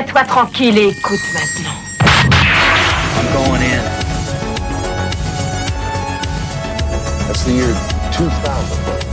[0.00, 1.74] Tiens-toi tranquille et écoute maintenant.
[3.18, 3.82] I'm going in.
[7.26, 7.76] That's the year
[8.10, 9.09] 2000.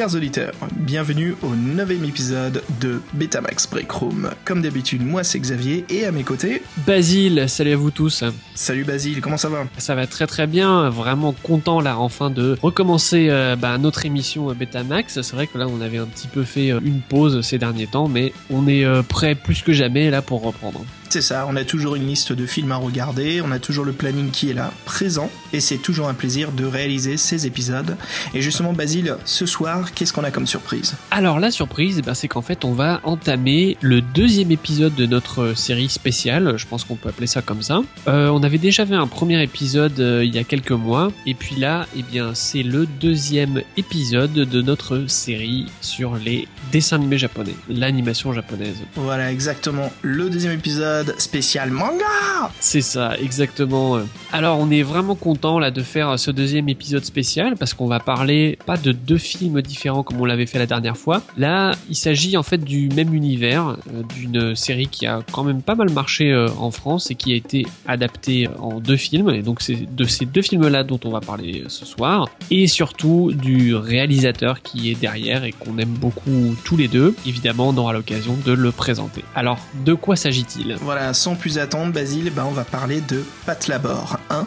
[0.00, 4.30] Chers auditeurs, bienvenue au neuvième épisode de Betamax Break Room.
[4.46, 8.24] Comme d'habitude, moi c'est Xavier et à mes côtés, Basile, salut à vous tous.
[8.54, 9.66] salut Basile, comment ça va?
[9.76, 14.48] Ça va très très bien, vraiment content là enfin de recommencer euh, bah, notre émission
[14.48, 15.20] euh, Betamax.
[15.20, 17.86] C'est vrai que là on avait un petit peu fait euh, une pause ces derniers
[17.86, 20.82] temps, mais on est euh, prêt plus que jamais là pour reprendre.
[21.10, 23.90] C'est ça, on a toujours une liste de films à regarder, on a toujours le
[23.90, 27.96] planning qui est là, présent, et c'est toujours un plaisir de réaliser ces épisodes.
[28.34, 30.94] Et justement Basile, ce soir, qu'est-ce qu'on a comme surprise?
[31.10, 35.06] Alors la surprise, eh ben, c'est qu'en fait on va entamer le deuxième épisode de
[35.06, 37.80] notre série spéciale, je pense qu'on peut appeler ça comme ça.
[38.08, 41.34] Euh, on avait déjà fait un premier épisode euh, il y a quelques mois, et
[41.34, 47.18] puis là, eh bien c'est le deuxième épisode de notre série sur les dessins animés
[47.18, 48.76] japonais, l'animation japonaise.
[48.94, 54.00] Voilà, exactement, le deuxième épisode spécial manga C'est ça, exactement.
[54.32, 58.58] Alors, on est vraiment content de faire ce deuxième épisode spécial parce qu'on va parler
[58.66, 61.22] pas de deux films différents comme on l'avait fait la dernière fois.
[61.38, 65.62] Là, il s'agit en fait du même univers, euh, d'une série qui a quand même
[65.62, 69.30] pas mal marché euh, en France et qui a été adaptée en deux films.
[69.30, 72.28] Et donc, c'est de ces deux films-là dont on va parler ce soir.
[72.50, 77.14] Et surtout du réalisateur qui est derrière et qu'on aime beaucoup tous les deux.
[77.26, 79.24] Évidemment, on aura l'occasion de le présenter.
[79.34, 80.76] Alors, de quoi s'agit-il?
[80.82, 84.46] Voilà, sans plus attendre, Basile, ben on va parler de Pat Labor 1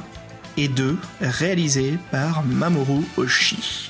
[0.57, 3.89] et 2, réalisé par Mamoru Oshii.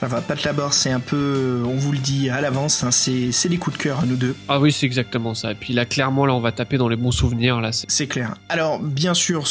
[0.00, 3.56] Alors, Pat Labor, c'est un peu, on vous le dit à l'avance, hein, c'est des
[3.58, 5.52] coups de cœur à nous deux, Ah oui, c'est exactement ça.
[5.52, 7.60] Et puis là, clairement, là, on va taper dans les bons souvenirs.
[7.60, 8.36] Là, c'est- clair.
[8.48, 9.44] Alors, bien sûr,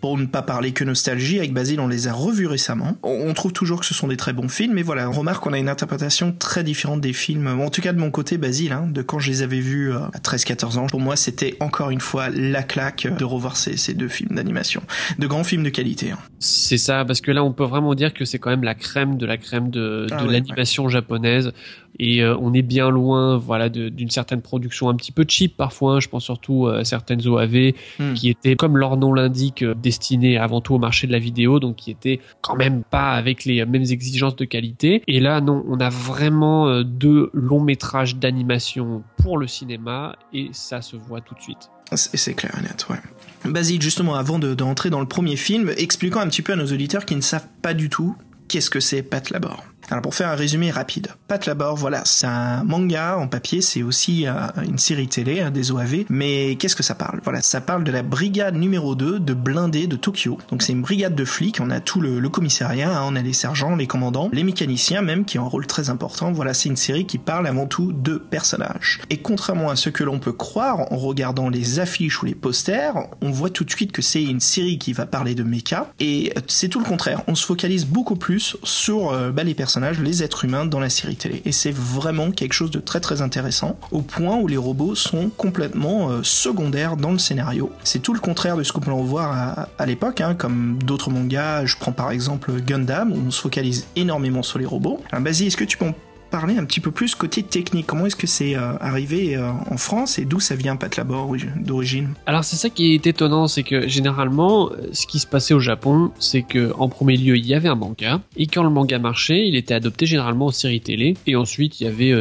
[0.00, 2.96] pour ne pas parler que nostalgie, avec Basile, on les a revus récemment.
[3.02, 5.52] On trouve toujours que ce sont des très bons films, mais voilà, on remarque qu'on
[5.52, 7.46] a une interprétation très différente des films.
[7.60, 9.98] En tout cas, de mon côté, Basile, hein, de quand je les avais vus euh,
[10.12, 13.94] à 13-14 ans, pour moi, c'était encore une fois la claque de revoir ces, ces
[13.94, 14.82] deux films d'animation.
[15.18, 16.03] De grands films de qualité.
[16.10, 16.18] Hein.
[16.38, 19.16] c'est ça, parce que là, on peut vraiment dire que c'est quand même la crème
[19.16, 21.52] de la crème de, Ah de ouais, l'animation japonaise.
[22.00, 25.94] Et euh, on est bien loin, voilà, d'une certaine production un petit peu cheap parfois.
[25.94, 26.00] hein.
[26.00, 28.14] Je pense surtout à certaines OAV Hmm.
[28.14, 31.60] qui étaient, comme leur nom l'indique, euh, destinées avant tout au marché de la vidéo,
[31.60, 35.02] donc qui étaient quand même pas avec les mêmes exigences de qualité.
[35.06, 40.48] Et là, non, on a vraiment euh, deux longs métrages d'animation pour le cinéma, et
[40.52, 41.70] ça se voit tout de suite.
[41.96, 42.96] C'est c'est clair et net, ouais.
[43.44, 46.66] Basile, justement, avant de, de dans le premier film, expliquons un petit peu à nos
[46.66, 48.16] auditeurs qui ne savent pas du tout
[48.48, 49.64] qu'est-ce que c'est Pat Labor.
[49.94, 53.84] Alors pour faire un résumé rapide, Pat Labor, voilà, c'est un manga en papier, c'est
[53.84, 54.32] aussi euh,
[54.66, 57.20] une série télé, hein, des OAV, mais qu'est-ce que ça parle?
[57.22, 60.36] Voilà, ça parle de la brigade numéro 2 de blindés de Tokyo.
[60.50, 63.32] Donc c'est une brigade de flics, on a tout le, commissariat, hein, on a les
[63.32, 66.32] sergents, les commandants, les mécaniciens même, qui ont un rôle très important.
[66.32, 68.98] Voilà, c'est une série qui parle avant tout de personnages.
[69.10, 72.96] Et contrairement à ce que l'on peut croire en regardant les affiches ou les posters,
[73.22, 76.32] on voit tout de suite que c'est une série qui va parler de mecha, et
[76.36, 77.22] euh, c'est tout le contraire.
[77.28, 80.90] On se focalise beaucoup plus sur euh, bah, les personnages, les êtres humains dans la
[80.90, 81.42] série télé.
[81.44, 85.30] Et c'est vraiment quelque chose de très très intéressant, au point où les robots sont
[85.30, 87.70] complètement euh, secondaires dans le scénario.
[87.84, 91.10] C'est tout le contraire de ce qu'on peut en voir à, l'époque, hein, comme d'autres
[91.10, 91.66] mangas.
[91.66, 95.00] Je prends par exemple Gundam, où on se focalise énormément sur les robots.
[95.10, 95.94] Alors, Basile, est-ce que tu peux en
[96.30, 99.76] parler un petit peu plus côté technique Comment est-ce que c'est euh, arrivé euh, en
[99.76, 102.14] France et d'où ça vient Pat Labor ori- d'origine?
[102.26, 105.60] Alors c'est ça qui est étonnant, c'est que généralement, euh, ce qui se passait au
[105.60, 108.98] Japon, c'est que en premier lieu il y avait un manga, et quand le manga
[108.98, 112.12] marchait, il était adopté généralement aux séries télé, et ensuite il y avait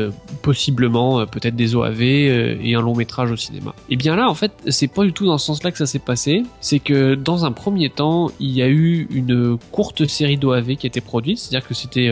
[0.42, 3.74] possiblement peut-être des OAV et un long métrage au cinéma.
[3.90, 6.00] Et bien là, en fait, c'est pas du tout dans ce sens-là que ça s'est
[6.00, 6.44] passé.
[6.62, 10.86] C'est que dans un premier temps, il y a eu une courte série d'OAV qui
[10.86, 12.10] a été produite, c'est-à-dire que c'était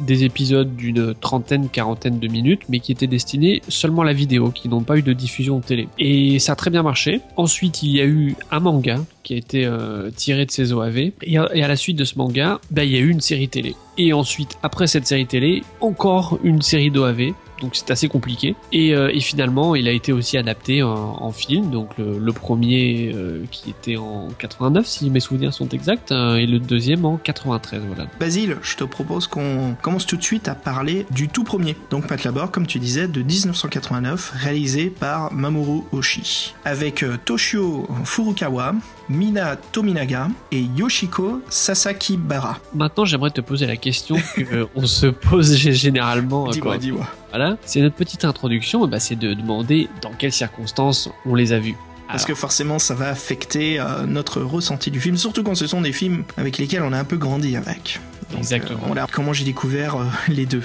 [0.00, 4.50] des épisodes d'une trentaine, quarantaine de minutes, mais qui étaient destinés seulement à la vidéo,
[4.50, 5.88] qui n'ont pas eu de diffusion télé.
[5.98, 7.20] Et ça a très bien marché.
[7.36, 11.10] Ensuite, il y a eu un manga qui a été euh, tiré de ces OAV.
[11.22, 13.20] Et à, et à la suite de ce manga, bah, il y a eu une
[13.20, 13.74] série télé.
[13.98, 17.32] Et ensuite, après cette série télé, encore une série d'OAV.
[17.60, 18.56] Donc c'est assez compliqué.
[18.72, 21.70] Et, euh, et finalement, il a été aussi adapté en, film.
[21.70, 26.46] Donc le, premier euh, qui était en 89, si mes souvenirs sont exacts, euh, et
[26.46, 27.82] le deuxième en 93.
[27.86, 28.06] Voilà.
[28.18, 31.76] Basile, je te propose qu'on commence tout de suite à parler du tout premier.
[31.90, 36.54] Donc Pat Labor, comme tu disais, de 1989, réalisé par Mamoru Oshii.
[36.64, 38.74] Avec Toshio Furukawa,
[39.08, 42.58] Mina Tominaga et Yoshiko Sasakibara.
[42.74, 46.48] Maintenant, j'aimerais te poser la question que euh, se pose généralement.
[46.48, 47.06] euh, Dis-moi, quand- dis-moi.
[47.30, 51.58] Voilà, c'est notre petite introduction, bah, c'est de demander dans quelles circonstances on les a
[51.58, 51.74] vus.
[52.06, 52.28] Parce Alors.
[52.28, 55.92] que forcément, ça va affecter euh, notre ressenti du film, surtout quand ce sont des
[55.92, 58.00] films avec lesquels on a un peu grandi avec.
[58.30, 58.78] Donc, Exactement.
[58.82, 60.62] euh, voilà comment j'ai découvert euh, les deux.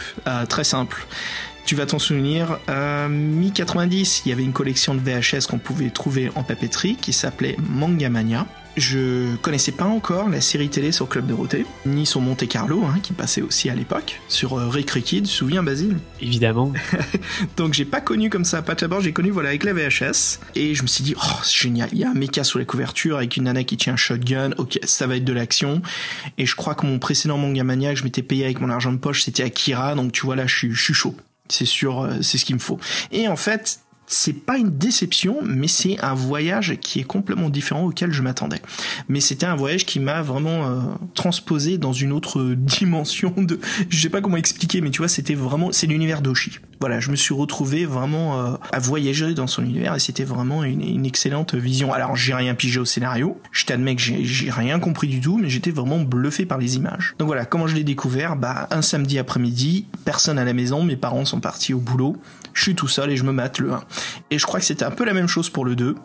[0.50, 1.06] Très simple.
[1.65, 5.89] Tu vas t'en souvenir, euh, mi-90, il y avait une collection de VHS qu'on pouvait
[5.89, 8.45] trouver en papeterie qui s'appelait Manga Mania.
[8.75, 13.00] Je connaissais pas encore la série télé sur Club Dorothée, ni sur Monte Carlo, hein,
[13.04, 15.98] qui passait aussi à l'époque, sur euh, Rick Ricky, tu te souviens Basile?
[16.21, 16.74] Évidemment.
[17.57, 18.63] donc j'ai pas connu comme ça.
[18.63, 21.56] Pat Labor, j'ai connu voilà avec la VHS et je me suis dit oh c'est
[21.56, 23.98] génial, il y a un mecha sous la couverture avec une nana qui tient un
[23.98, 25.83] shotgun, ok ça va être de l'action.
[26.39, 28.92] Et je crois que mon précédent manga mania que je m'étais payé avec mon argent
[28.92, 29.94] de poche c'était Akira.
[29.94, 31.16] Donc tu vois là je suis, je suis chaud,
[31.53, 32.79] c'est sûr euh, c'est ce qu'il me faut.
[33.11, 37.85] Et en fait c'est pas une déception, mais c'est un voyage qui est complètement différent
[37.85, 38.61] auquel je m'attendais.
[39.07, 40.79] Mais c'était un voyage qui m'a vraiment euh,
[41.13, 43.59] transposé dans une autre dimension de,
[43.89, 46.59] je sais pas comment expliquer, mais tu vois, c'était vraiment, c'est l'univers d'Oshi.
[46.79, 50.63] Voilà, je me suis retrouvé vraiment euh, à voyager dans son univers et c'était vraiment
[50.65, 51.94] une, une excellente vision.
[51.94, 55.49] Alors j'ai rien pigé au scénario, je t'admets que j'ai rien compris du tout, mais
[55.49, 57.15] j'étais vraiment bluffé par les images.
[57.19, 58.35] Donc voilà, comment je l'ai découvert?
[58.35, 62.17] Bah un samedi après-midi, personne à la maison, mes parents sont partis au boulot,
[62.53, 63.83] je suis tout seul et je me mate le 1.
[64.31, 65.95] Et je crois que c'était un peu la même chose pour le 2.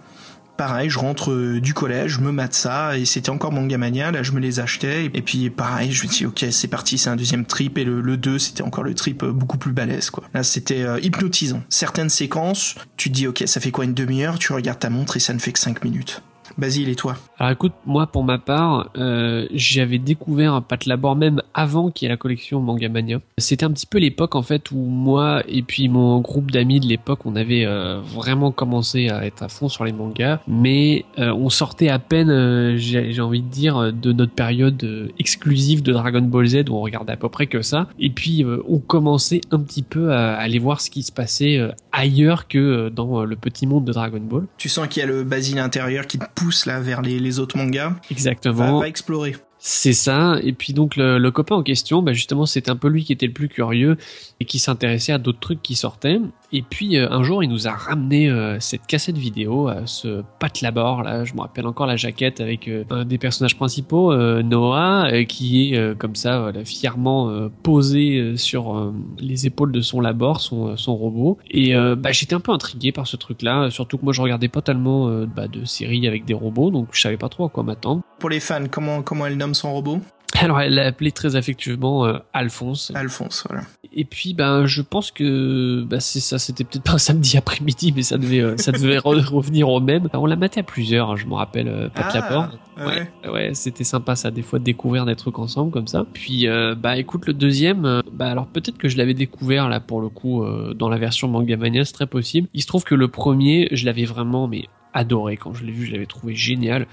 [0.56, 4.10] Pareil, je rentre euh, du collège, je me mate ça, et c'était encore Manga Mania,
[4.10, 7.10] là je me les achetais, et puis pareil, je me dis ok c'est parti, c'est
[7.10, 10.10] un deuxième trip, et le, le 2 c'était encore le trip euh, beaucoup plus balèze
[10.10, 10.24] quoi.
[10.34, 11.62] Là c'était euh, hypnotisant.
[11.68, 15.16] Certaines séquences, tu te dis ok ça fait quoi une demi-heure, tu regardes ta montre
[15.16, 16.22] et ça ne fait que 5 minutes.
[16.58, 21.40] Basile et toi Alors écoute, moi pour ma part, euh, j'avais découvert Pat Labor même
[21.54, 23.20] avant qu'il y ait la collection Manga Mania.
[23.38, 26.86] C'était un petit peu l'époque en fait où moi et puis mon groupe d'amis de
[26.86, 31.32] l'époque, on avait euh, vraiment commencé à être à fond sur les mangas, mais euh,
[31.32, 36.46] on sortait à peine, j'ai envie de dire, de notre période exclusive de Dragon Ball
[36.48, 37.86] Z où on regardait à peu près que ça.
[38.00, 41.60] Et puis on commençait un petit peu à aller voir ce qui se passait
[41.92, 44.46] ailleurs que dans le petit monde de Dragon Ball.
[44.56, 47.38] Tu sens qu'il y a le Basile intérieur qui te pousse là vers les, les
[47.38, 48.80] autres mangas Exactement.
[48.80, 49.36] va explorer.
[49.58, 50.38] C'est ça.
[50.42, 53.12] Et puis donc le, le copain en question, bah justement, c'était un peu lui qui
[53.12, 53.96] était le plus curieux
[54.40, 56.20] et qui s'intéressait à d'autres trucs qui sortaient.
[56.52, 60.22] Et puis euh, un jour, il nous a ramené euh, cette cassette vidéo, euh, ce
[60.38, 61.24] Pat Labor là.
[61.24, 65.24] Je me rappelle encore la jaquette avec euh, un des personnages principaux, euh, Noah, euh,
[65.24, 70.96] qui est comme ça, voilà, fièrement posé sur les épaules de son labor, son, son
[70.96, 71.38] robot.
[71.50, 74.62] Et bah, j'étais un peu intrigué par ce truc-là, surtout que moi je regardais pas
[74.62, 78.02] tellement bah, de séries avec des robots, donc je savais pas trop à quoi m'attendre.
[78.18, 80.00] Pour les fans, comment, comment elle nomme son robot?
[80.40, 82.92] Alors elle l'a appelé très affectueusement euh, Alphonse.
[82.94, 83.64] Alphonse, voilà.
[83.92, 87.92] Et puis ben je pense que bah, c'est ça, c'était peut-être pas un samedi après-midi,
[87.96, 90.08] mais ça devait euh, ça devait re- revenir au même.
[90.12, 92.84] On l'a maté à plusieurs, hein, je me rappelle euh, Pat Ah, ouais.
[93.24, 96.04] Ouais, ouais, c'était sympa ça des fois de découvrir des trucs ensemble comme ça.
[96.12, 99.80] Puis euh, bah écoute le deuxième, euh, bah alors peut-être que je l'avais découvert là
[99.80, 102.48] pour le coup euh, dans la version Manga Mania, c'est très possible.
[102.54, 105.86] Il se trouve que le premier, je l'avais vraiment mais adoré quand je l'ai vu,
[105.86, 106.86] je l'avais trouvé génial.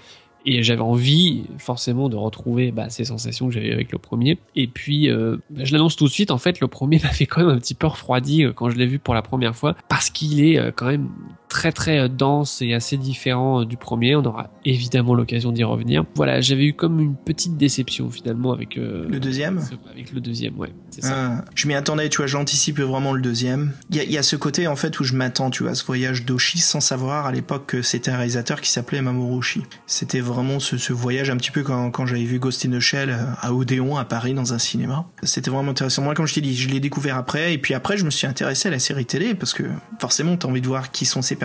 [0.46, 4.38] Et j'avais envie forcément de retrouver bah, ces sensations que j'avais avec le premier.
[4.56, 7.26] Et puis, euh, bah, je l'annonce tout de suite, en fait, le premier m'a fait
[7.26, 9.76] quand même un petit peu refroidi euh, quand je l'ai vu pour la première fois,
[9.90, 11.10] parce qu'il est euh, quand même
[11.56, 14.18] très très euh, dense et assez différent euh, du premier.
[14.18, 16.04] On aura évidemment l'occasion d'y revenir.
[16.16, 19.62] Voilà, j'avais eu comme une petite déception finalement avec euh, Le deuxième?
[19.90, 21.14] avec le deuxième, ouais, c'est ça.
[21.16, 23.72] Ah, je m'y attendais, tu vois, j'anticipe vraiment le deuxième.
[23.90, 25.72] Il y a, il y a ce côté, en fait, où je m'attends, tu vois,
[25.72, 29.38] à ce voyage d'Oshi sans savoir à l'époque que c'était un réalisateur qui s'appelait Mamoru
[29.38, 29.64] Oshii.
[29.88, 32.82] C'était vraiment ce, ce voyage un petit peu quand, quand j'avais vu Ghost in the
[32.82, 35.06] Shell à Odéon, à Paris, dans un cinéma.
[35.24, 36.02] C'était vraiment intéressant.
[36.02, 38.28] Moi, comme je t'ai dit, je l'ai découvert après, et puis après, je me suis
[38.28, 39.64] intéressé à la série télé, parce que
[40.00, 41.45] forcément, t'as envie de voir qui sont ces personnages.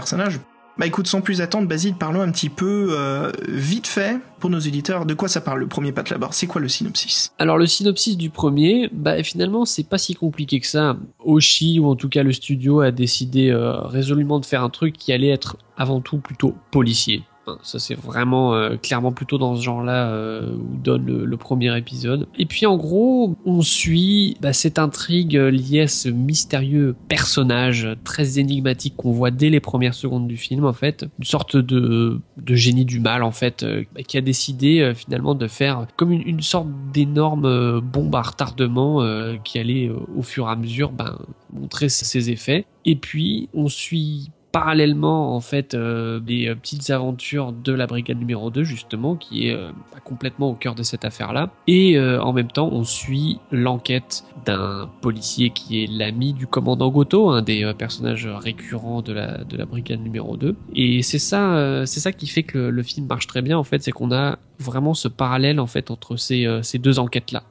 [0.78, 4.60] Bah écoute, sans plus attendre, Basile, parlons un petit peu, euh, vite fait, pour nos
[4.60, 7.34] éditeurs, de quoi ça parle, le premier Pat Labor C'est quoi le synopsis?
[7.38, 10.96] Alors le synopsis du premier, bah finalement c'est pas si compliqué que ça.
[11.18, 14.96] Oshi ou en tout cas le studio a décidé euh, résolument de faire un truc
[14.96, 17.24] qui allait être avant tout plutôt policier.
[17.62, 22.28] Ça c'est vraiment euh, clairement plutôt dans ce genre-là euh, où donne le, premier épisode.
[22.38, 27.88] Et puis en gros, on suit bah, cette intrigue euh, liée à ce mystérieux personnage
[28.04, 32.20] très énigmatique qu'on voit dès les premières secondes du film en fait, une sorte de,
[32.36, 35.86] de génie du mal en fait, euh, bah, qui a décidé euh, finalement de faire
[35.96, 39.04] comme une, sorte d'énorme bombe à retardement
[39.44, 41.18] qui allait au fur et à mesure ben,
[41.52, 42.64] montrer ses effets.
[42.86, 48.18] Et puis on suit parallèlement en fait euh, des euh, petites aventures de la brigade
[48.18, 51.96] numéro 2 justement qui est euh, bah, complètement au cœur de cette affaire là et
[51.96, 57.30] euh, en même temps on suit l'enquête d'un policier qui est l'ami du commandant Goto
[57.30, 61.84] un des euh, personnages récurrents de la de la brigade numéro 2 et c'est ça
[61.86, 64.38] c'est ça qui fait que le, film marche très bien en fait c'est qu'on a
[64.58, 67.42] vraiment ce parallèle en fait entre ces, ces deux enquêtes là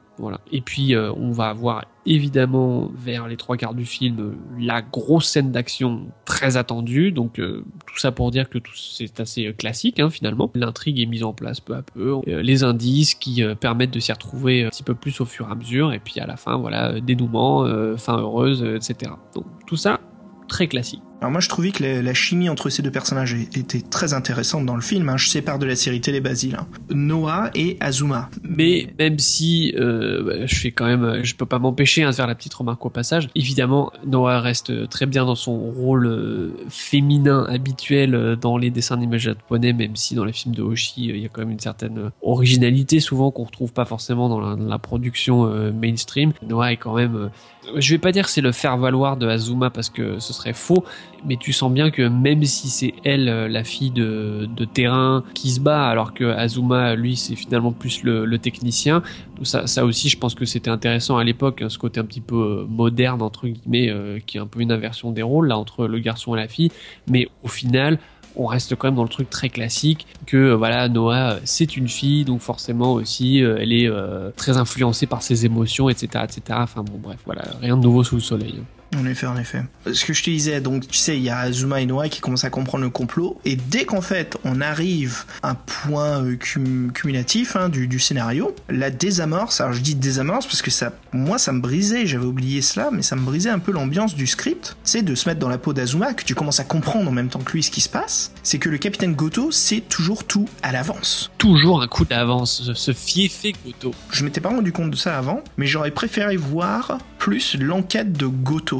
[0.52, 5.28] Et puis euh, on va avoir évidemment vers les trois quarts du film la grosse
[5.28, 7.12] scène d'action très attendue.
[7.12, 10.50] Donc euh, tout ça pour dire que c'est assez euh, classique hein, finalement.
[10.54, 14.00] L'intrigue est mise en place peu à peu, Euh, les indices qui euh, permettent de
[14.00, 15.92] s'y retrouver un petit peu plus au fur et à mesure.
[15.92, 19.12] Et puis à la fin voilà euh, dénouement, euh, fin heureuse, euh, etc.
[19.34, 20.00] Donc tout ça
[20.48, 21.02] très classique.
[21.20, 24.74] Alors moi je trouvais que la, chimie entre ces deux personnages était très intéressante dans
[24.74, 25.08] le film.
[25.10, 25.18] Hein.
[25.18, 26.56] Je sépare de la série télé Basile.
[26.58, 26.66] hein.
[26.88, 28.30] Noah et Azuma.
[28.42, 32.14] Mais même si euh, bah, je fais quand même, je peux pas m'empêcher hein, de
[32.14, 33.28] faire la petite remarque au passage.
[33.34, 38.94] Évidemment, Noah reste très bien dans son rôle euh, féminin habituel euh, dans les dessins
[38.94, 41.50] animés japonais, même si dans les films de Hoshi, euh, il y a quand même
[41.50, 46.32] une certaine originalité souvent qu'on retrouve pas forcément dans la, production mainstream.
[46.42, 47.30] Noah est quand même,
[47.76, 50.54] je vais pas dire que c'est le faire valoir de Azuma parce que ce serait
[50.54, 50.84] faux,
[51.24, 55.50] mais tu sens bien que même si c'est elle euh, la fille de, terrain qui
[55.50, 59.02] se bat alors que Azuma lui c'est finalement plus le, technicien
[59.42, 62.36] ça, aussi je pense que c'était intéressant à l'époque hein, ce côté un petit peu
[62.36, 65.86] euh, moderne entre guillemets euh, qui est un peu une inversion des rôles là entre
[65.86, 66.70] le garçon et la fille
[67.08, 67.98] mais au final
[68.36, 72.24] on reste quand même dans le truc très classique que voilà Noah c'est une fille
[72.24, 73.90] donc forcément aussi elle est
[74.36, 78.14] très influencée par ses émotions etc etc enfin bon bref voilà rien de nouveau sous
[78.14, 78.79] le soleil hein.
[78.96, 79.62] En effet, en effet.
[79.92, 82.20] Ce que je te disais, donc tu sais, il y a Azuma et Noah qui
[82.20, 86.36] commencent à comprendre le complot, et dès qu'en fait on arrive à un point euh,
[86.36, 90.92] cum- cumulatif hein, du, du scénario, la désamorce, alors je dis désamorce parce que ça,
[91.12, 94.26] moi ça me brisait, j'avais oublié cela, mais ça me brisait un peu l'ambiance du
[94.26, 97.12] script, c'est de se mettre dans la peau d'Azuma, que tu commences à comprendre en
[97.12, 100.24] même temps que lui ce qui se passe, c'est que le capitaine Goto sait toujours
[100.24, 101.30] tout à l'avance.
[101.38, 105.16] toujours un coup d'avance ce- ce fiefé Goto Je m'étais pas rendu compte de ça
[105.16, 108.79] avant, mais j'aurais préféré voir plus l'enquête de Goto.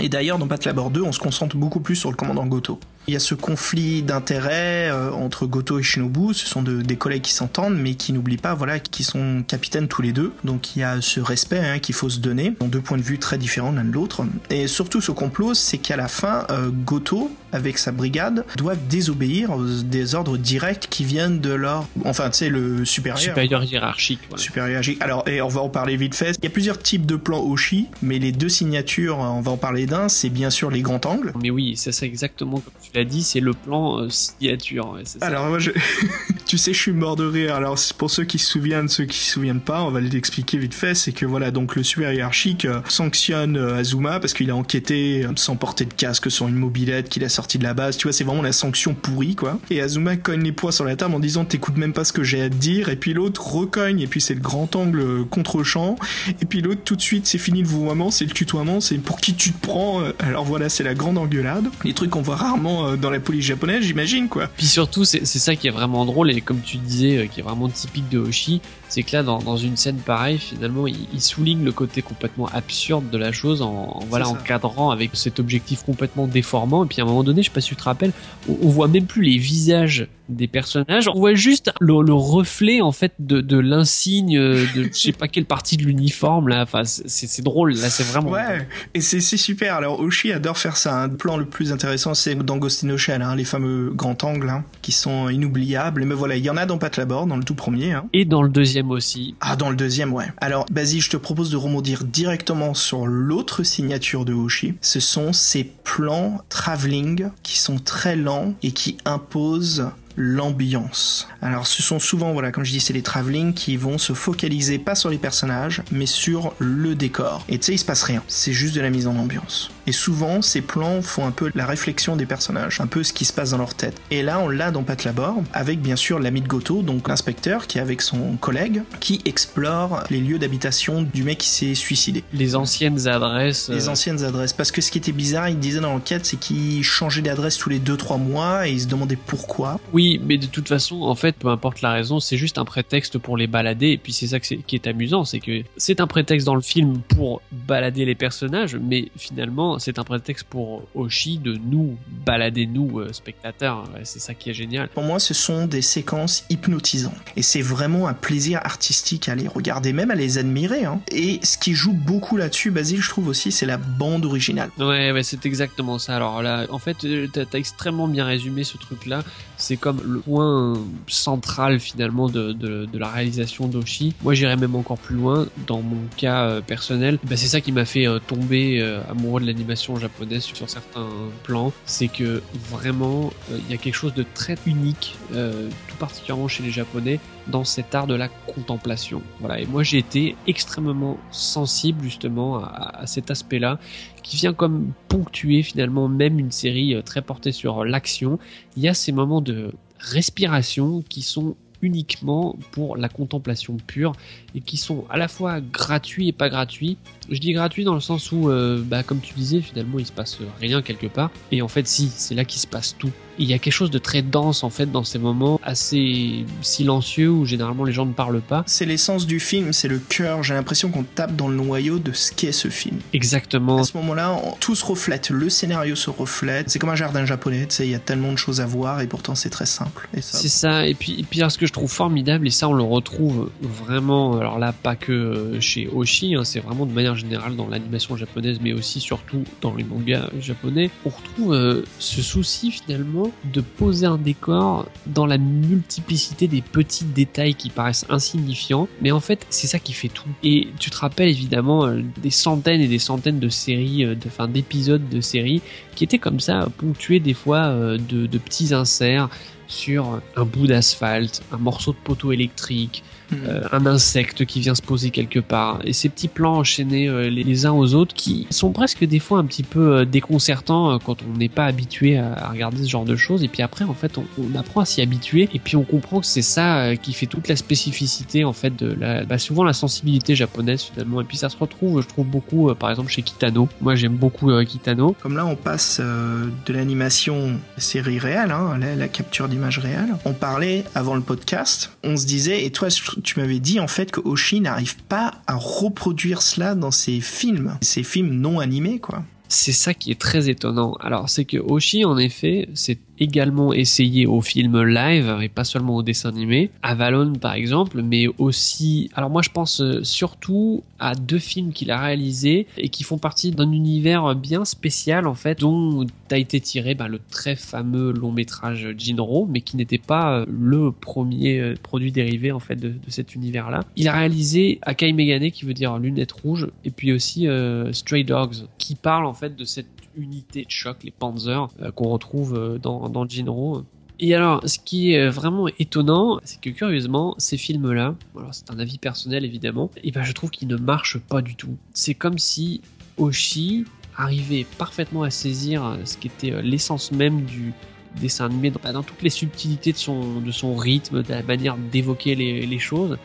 [0.00, 2.78] Et d'ailleurs, dans Battle Labor 2, on se concentre beaucoup plus sur le commandant Goto.
[3.06, 6.32] Il y a ce conflit d'intérêts euh, entre Goto et Shinobu.
[6.34, 9.88] Ce sont de- des collègues qui s'entendent, mais qui n'oublient pas, voilà, qu'ils sont capitaines
[9.88, 10.32] tous les deux.
[10.44, 12.54] Donc il y a ce respect hein, qu'il faut se donner.
[12.60, 14.24] Ont deux points de vue très différents l'un de l'autre.
[14.50, 19.50] Et surtout, ce complot, c'est qu'à la fin, euh, Goto, avec sa brigade, doivent désobéir
[19.52, 23.18] aux des ordres directs qui viennent de leur, enfin, tu sais, le supérieur.
[23.20, 24.42] supérieur hiérarchique voilà.
[24.42, 24.98] Super hiérarchique.
[25.02, 26.36] Alors, et on va en parler vite fait.
[26.40, 29.56] Il y a plusieurs types de plans Oshi, mais les deux signatures, on va en
[29.56, 31.32] parler d'un, c'est bien sûr les grands angles.
[31.40, 34.96] Mais oui, c'est ça exactement comme tu l'as dit, c'est le plan euh, signature.
[35.20, 35.70] Alors, moi, je...
[36.46, 37.54] tu sais, je suis mort de rire.
[37.54, 40.74] Alors, pour ceux qui se souviennent, ceux qui se souviennent pas, on va l'expliquer vite
[40.74, 40.94] fait.
[40.94, 45.24] C'est que voilà, donc le super hiérarchique euh, sanctionne euh, Azuma parce qu'il a enquêté
[45.24, 47.96] euh, sans porter de casque sur une mobilette qu'il a sorti de la base.
[47.96, 49.58] Tu vois, c'est vraiment la sanction pourrie, quoi.
[49.70, 52.22] Et Azuma cogne les poings sur la table en disant t'écoutes même pas ce que
[52.22, 52.88] j'ai à te dire.
[52.88, 54.00] Et puis l'autre recogne.
[54.00, 55.96] Et puis c'est le grand angle contre champ.
[56.40, 59.18] Et puis l'autre tout de suite, c'est fini le vouvoiement, c'est le tutoiement, c'est pour
[59.18, 60.02] qui tu te prends.
[60.18, 61.64] Alors voilà, c'est la grande engueulade.
[61.84, 64.48] Les trucs qu'on voit rarement euh, dans la police japonaise, j'imagine, quoi.
[64.56, 67.42] Puis surtout, c'est ça qui est vraiment drôle et comme tu disais, euh, qui est
[67.42, 68.60] vraiment typique de Hoshi,
[68.94, 72.46] c'est que là, dans, dans une scène pareille, finalement, il, il souligne le côté complètement
[72.54, 74.30] absurde de la chose en, en, voilà, ça.
[74.30, 76.84] encadrant avec cet objectif complètement déformant.
[76.84, 78.12] Et puis à un moment donné, je sais pas si tu te rappelles,
[78.48, 82.80] on, on voit même plus les visages des personnages, on voit juste le, le reflet
[82.80, 86.62] en fait de, de l'insigne euh, de je sais pas quelle partie de l'uniforme là.
[86.62, 87.74] Enfin, c'est drôle.
[87.74, 88.30] Là, c'est vraiment.
[88.30, 89.74] Ouais, et c'est super.
[89.74, 91.02] Alors Oshi adore faire ça.
[91.02, 94.16] Un plan le plus intéressant, c'est dans Ghost in the Shell, hein, les fameux grands
[94.22, 96.04] angles hein, qui sont inoubliables.
[96.04, 97.92] Mais voilà, il y en a dans Pat Labor, dans le tout premier.
[97.92, 98.06] Hein.
[98.14, 99.34] Et dans le deuxième aussi.
[99.40, 100.26] Ah, dans le deuxième, ouais.
[100.38, 104.74] Alors, Basile, je te propose de rebondir directement sur l'autre signature de Hoshi.
[104.80, 111.28] Ce sont ces plans travelling qui sont très lents et qui imposent l'ambiance.
[111.42, 114.78] Alors ce sont souvent, voilà, comme je dis, c'est les travelling qui vont se focaliser
[114.78, 117.44] pas sur les personnages, mais sur le décor.
[117.48, 118.22] Et tu sais, il se passe rien.
[118.28, 119.70] C'est juste de la mise en ambiance.
[119.86, 123.24] Et souvent, ces plans font un peu la réflexion des personnages, un peu ce qui
[123.24, 124.00] se passe dans leur tête.
[124.10, 127.66] Et là, on l'a dans Pat Labor, avec bien sûr l'ami de Goto, donc l'inspecteur,
[127.66, 132.24] qui est avec son collègue, qui explore les lieux d'habitation du mec qui s'est suicidé.
[132.32, 133.68] Les anciennes adresses.
[133.68, 134.52] Les euh, anciennes adresses.
[134.52, 137.70] Parce que ce qui était bizarre, il disait dans l'enquête, c'est qu'il changeait d'adresse tous
[137.70, 139.80] les 2-3 mois et il se demandait pourquoi.
[139.92, 143.18] Oui, mais de toute façon, en fait, peu importe la raison, c'est juste un prétexte
[143.18, 143.88] pour les balader.
[143.88, 147.00] Et puis c'est ça qui est amusant, c'est que c'est un prétexte dans le film
[147.08, 153.00] pour balader les personnages, mais finalement, c'est un prétexte pour Oshi de nous balader, nous,
[153.00, 153.84] euh, spectateurs.
[153.94, 154.88] Ouais, C'est ça qui est génial.
[154.88, 157.14] Pour moi, ce sont des séquences hypnotisantes.
[157.36, 160.84] Et c'est vraiment un plaisir artistique à les regarder, même à les admirer.
[160.84, 161.00] Hein.
[161.10, 164.70] Et ce qui joue beaucoup là-dessus, Basile, je trouve aussi, c'est la bande originale.
[164.78, 166.16] Ouais, ouais, c'est exactement ça.
[166.16, 169.22] Alors là, en fait, euh, t'as as extrêmement bien résumé ce truc-là.
[169.56, 170.74] C'est comme le point
[171.06, 174.14] central finalement de, de, de la réalisation d'Oshi.
[174.22, 175.46] Moi, j'irais même encore plus loin.
[175.66, 179.46] Dans mon cas euh, personnel, bah, c'est ça qui m'a fait euh, tomber amoureux de
[179.46, 179.63] l'animation
[179.98, 181.08] japonaise sur, certains
[181.42, 181.72] plans.
[181.86, 186.48] C'est que vraiment, euh, il y a quelque chose de très unique, euh, tout particulièrement
[186.48, 189.22] chez les Japonais, dans cet art de la contemplation.
[189.40, 189.60] Voilà.
[189.60, 193.78] Et moi, j'ai été extrêmement sensible justement à, à cet aspect-là,
[194.22, 198.38] qui vient comme ponctuer finalement même une série euh, très portée sur l'action.
[198.76, 204.12] Il y a ces moments de respiration qui sont uniquement pour la contemplation pure
[204.54, 206.96] et qui sont à la fois gratuits et pas gratuits.
[207.30, 210.12] Je dis gratuits dans le sens où, euh, bah, comme tu disais, finalement il se
[210.12, 211.30] passe rien quelque part.
[211.52, 213.10] Et en fait, si, c'est là qu'il se passe tout.
[213.36, 217.30] Il y a quelque chose de très dense en fait dans ces moments assez silencieux
[217.30, 218.62] où généralement les gens ne parlent pas.
[218.66, 220.44] C'est l'essence du film, c'est le cœur.
[220.44, 222.98] J'ai l'impression qu'on tape dans le noyau de ce qu'est ce film.
[223.12, 223.78] Exactement.
[223.78, 226.70] À ce moment-là, tout se reflète, le scénario se reflète.
[226.70, 229.00] C'est comme un jardin japonais, tu sais, il y a tellement de choses à voir
[229.00, 230.08] et pourtant c'est très simple.
[230.20, 230.86] C'est ça.
[230.86, 233.50] Et puis, et puis alors, ce que je trouve formidable, et ça on le retrouve
[233.60, 238.16] vraiment, alors là pas que chez Oshi, hein, c'est vraiment de manière générale dans l'animation
[238.16, 243.60] japonaise, mais aussi surtout dans les mangas japonais, on retrouve euh, ce souci finalement de
[243.60, 249.46] poser un décor dans la multiplicité des petits détails qui paraissent insignifiants, mais en fait
[249.50, 250.28] c'est ça qui fait tout.
[250.42, 254.26] Et tu te rappelles évidemment euh, des centaines et des centaines de séries, euh, de,
[254.26, 255.62] enfin d'épisodes de séries
[255.94, 259.28] qui étaient comme ça, ponctués des fois de, de petits inserts
[259.66, 263.02] sur un bout d'asphalte, un morceau de poteau électrique.
[263.46, 267.28] Euh, un insecte qui vient se poser quelque part, et ces petits plans enchaînés euh,
[267.28, 271.18] les, uns aux autres qui sont presque des fois un petit peu euh, déconcertants quand
[271.22, 274.18] on n'est pas habitué à, regarder ce genre de choses, et puis après en fait
[274.18, 277.48] on, apprend à s'y habituer, et puis on comprend que c'est ça qui fait toute
[277.48, 281.48] la spécificité en fait de la, bah, souvent la sensibilité japonaise finalement, et puis ça
[281.48, 285.46] se retrouve je trouve beaucoup par exemple chez Kitano, moi j'aime beaucoup Kitano, Comme là,
[285.46, 290.14] on passe de l'animation série réelle, hein, la, la capture d'image réelle.
[290.24, 292.88] On parlait avant le podcast, on se disait, et toi,
[293.24, 297.76] tu m'avais dit en fait que Oshi n'arrive pas à reproduire cela dans ses films,
[297.80, 299.24] ses films non animés, quoi.
[299.48, 300.94] C'est ça qui est très étonnant.
[301.00, 305.96] Alors, c'est que Oshi, en effet, c'est également essayé au film live et pas seulement
[305.96, 306.70] au dessin animé.
[306.82, 309.10] Avalon, par exemple, mais aussi.
[309.14, 313.18] Alors, moi, je pense euh, surtout à deux films qu'il a réalisés et qui font
[313.18, 318.12] partie d'un univers bien spécial, en fait, dont a été tiré bah, le très fameux
[318.12, 322.76] long métrage Jinro, mais qui n'était pas euh, le premier euh, produit dérivé, en fait,
[322.76, 323.80] de, cet univers-là.
[323.96, 327.46] Il a réalisé Akai Megane, qui veut dire lunettes rouges, et puis aussi
[327.92, 332.08] Stray Dogs, qui parle, en fait, de cette unité de choc, les Panzers, euh, qu'on
[332.08, 333.82] retrouve euh, dans, dans Jinro.
[334.20, 338.78] Et alors, ce qui est vraiment étonnant, c'est que curieusement, ces films-là, alors c'est un
[338.78, 341.76] avis personnel évidemment, et ben je trouve qu'ils ne marchent pas du tout.
[341.94, 342.80] C'est comme si
[343.16, 343.84] Oshi
[344.16, 347.72] arrivait parfaitement à saisir ce qui était euh, l'essence même du
[348.20, 351.76] dessin animé, dans, dans toutes les subtilités de son, de son rythme, de la manière
[351.76, 353.18] d'évoquer les, les choses.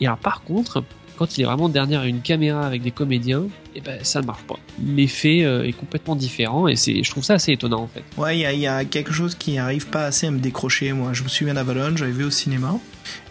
[0.00, 0.84] Et alors par contre,
[1.18, 4.44] quand il est vraiment derrière une caméra avec des comédiens, et ben ça ne marche
[4.44, 4.56] pas.
[4.84, 8.04] L'effet euh, est complètement différent et c'est, je trouve ça assez étonnant en fait.
[8.16, 10.92] Ouais, il y a, quelque chose qui arrive pas assez à me décrocher.
[10.92, 12.78] Moi, je me souviens d'Avalon, j'avais vu au cinéma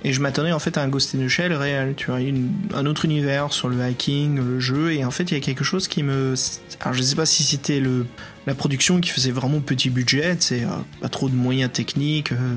[0.03, 1.93] et je m'attendais en fait à un Ghost in the Shell réel.
[1.95, 5.36] Tu vois, une, un autre univers sur le hiking, le jeu et en fait il
[5.36, 6.34] y a quelque chose qui me,
[6.82, 8.06] alors je sais pas si c'était le
[8.47, 10.67] la production qui faisait vraiment petit budget, c'est euh,
[11.01, 12.32] pas trop de moyens techniques.
[12.32, 12.56] Euh,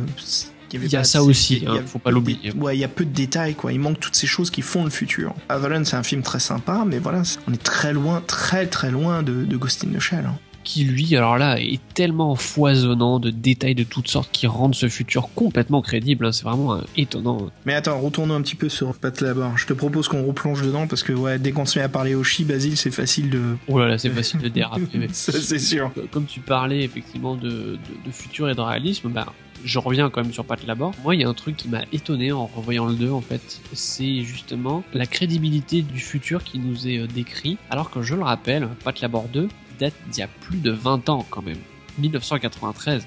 [0.72, 2.52] il y, a ça aussi, hein, faut pas l'oublier.
[2.52, 3.72] Ouais, il y a peu de détails, quoi.
[3.72, 5.34] Il manque toutes ces choses qui font le futur.
[5.48, 9.22] Avalon, c'est un film très sympa, mais voilà, on est très loin, très très loin
[9.22, 10.24] de, de Ghost in the Shell.
[10.26, 10.38] Hein.
[10.62, 14.88] Qui lui, alors là, est tellement foisonnant de détails de toutes sortes qui rendent ce
[14.88, 16.26] futur complètement crédible.
[16.26, 16.32] Hein.
[16.32, 17.50] C'est vraiment euh, étonnant.
[17.64, 19.56] Mais attends, retournons un petit peu sur Pat Labor.
[19.56, 22.14] Je te propose qu'on replonge dedans parce que ouais, dès qu'on se met à parler
[22.14, 23.56] Oshi, Basile, c'est facile de.
[23.68, 25.08] Oh là là, c'est facile de déraper.
[25.12, 25.90] ça, c'est sûr.
[26.10, 29.32] Comme tu parlais effectivement de, de, de futur et de réalisme, bah
[29.64, 30.92] je reviens quand même sur Pat Labor.
[31.02, 33.60] Moi, il y a un truc qui m'a étonné en revoyant le 2, en fait.
[33.72, 37.58] C'est justement la crédibilité du futur qui nous est décrit.
[37.70, 41.08] Alors que je le rappelle, Pat Labor 2 date d'il y a plus de 20
[41.08, 41.58] ans quand même.
[41.98, 43.06] 1993.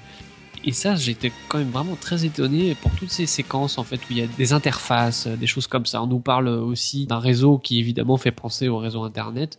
[0.66, 4.06] Et ça, j'étais quand même vraiment très étonné pour toutes ces séquences en fait où
[4.10, 6.02] il y a des interfaces, des choses comme ça.
[6.02, 9.58] On nous parle aussi d'un réseau qui évidemment fait penser au réseau internet.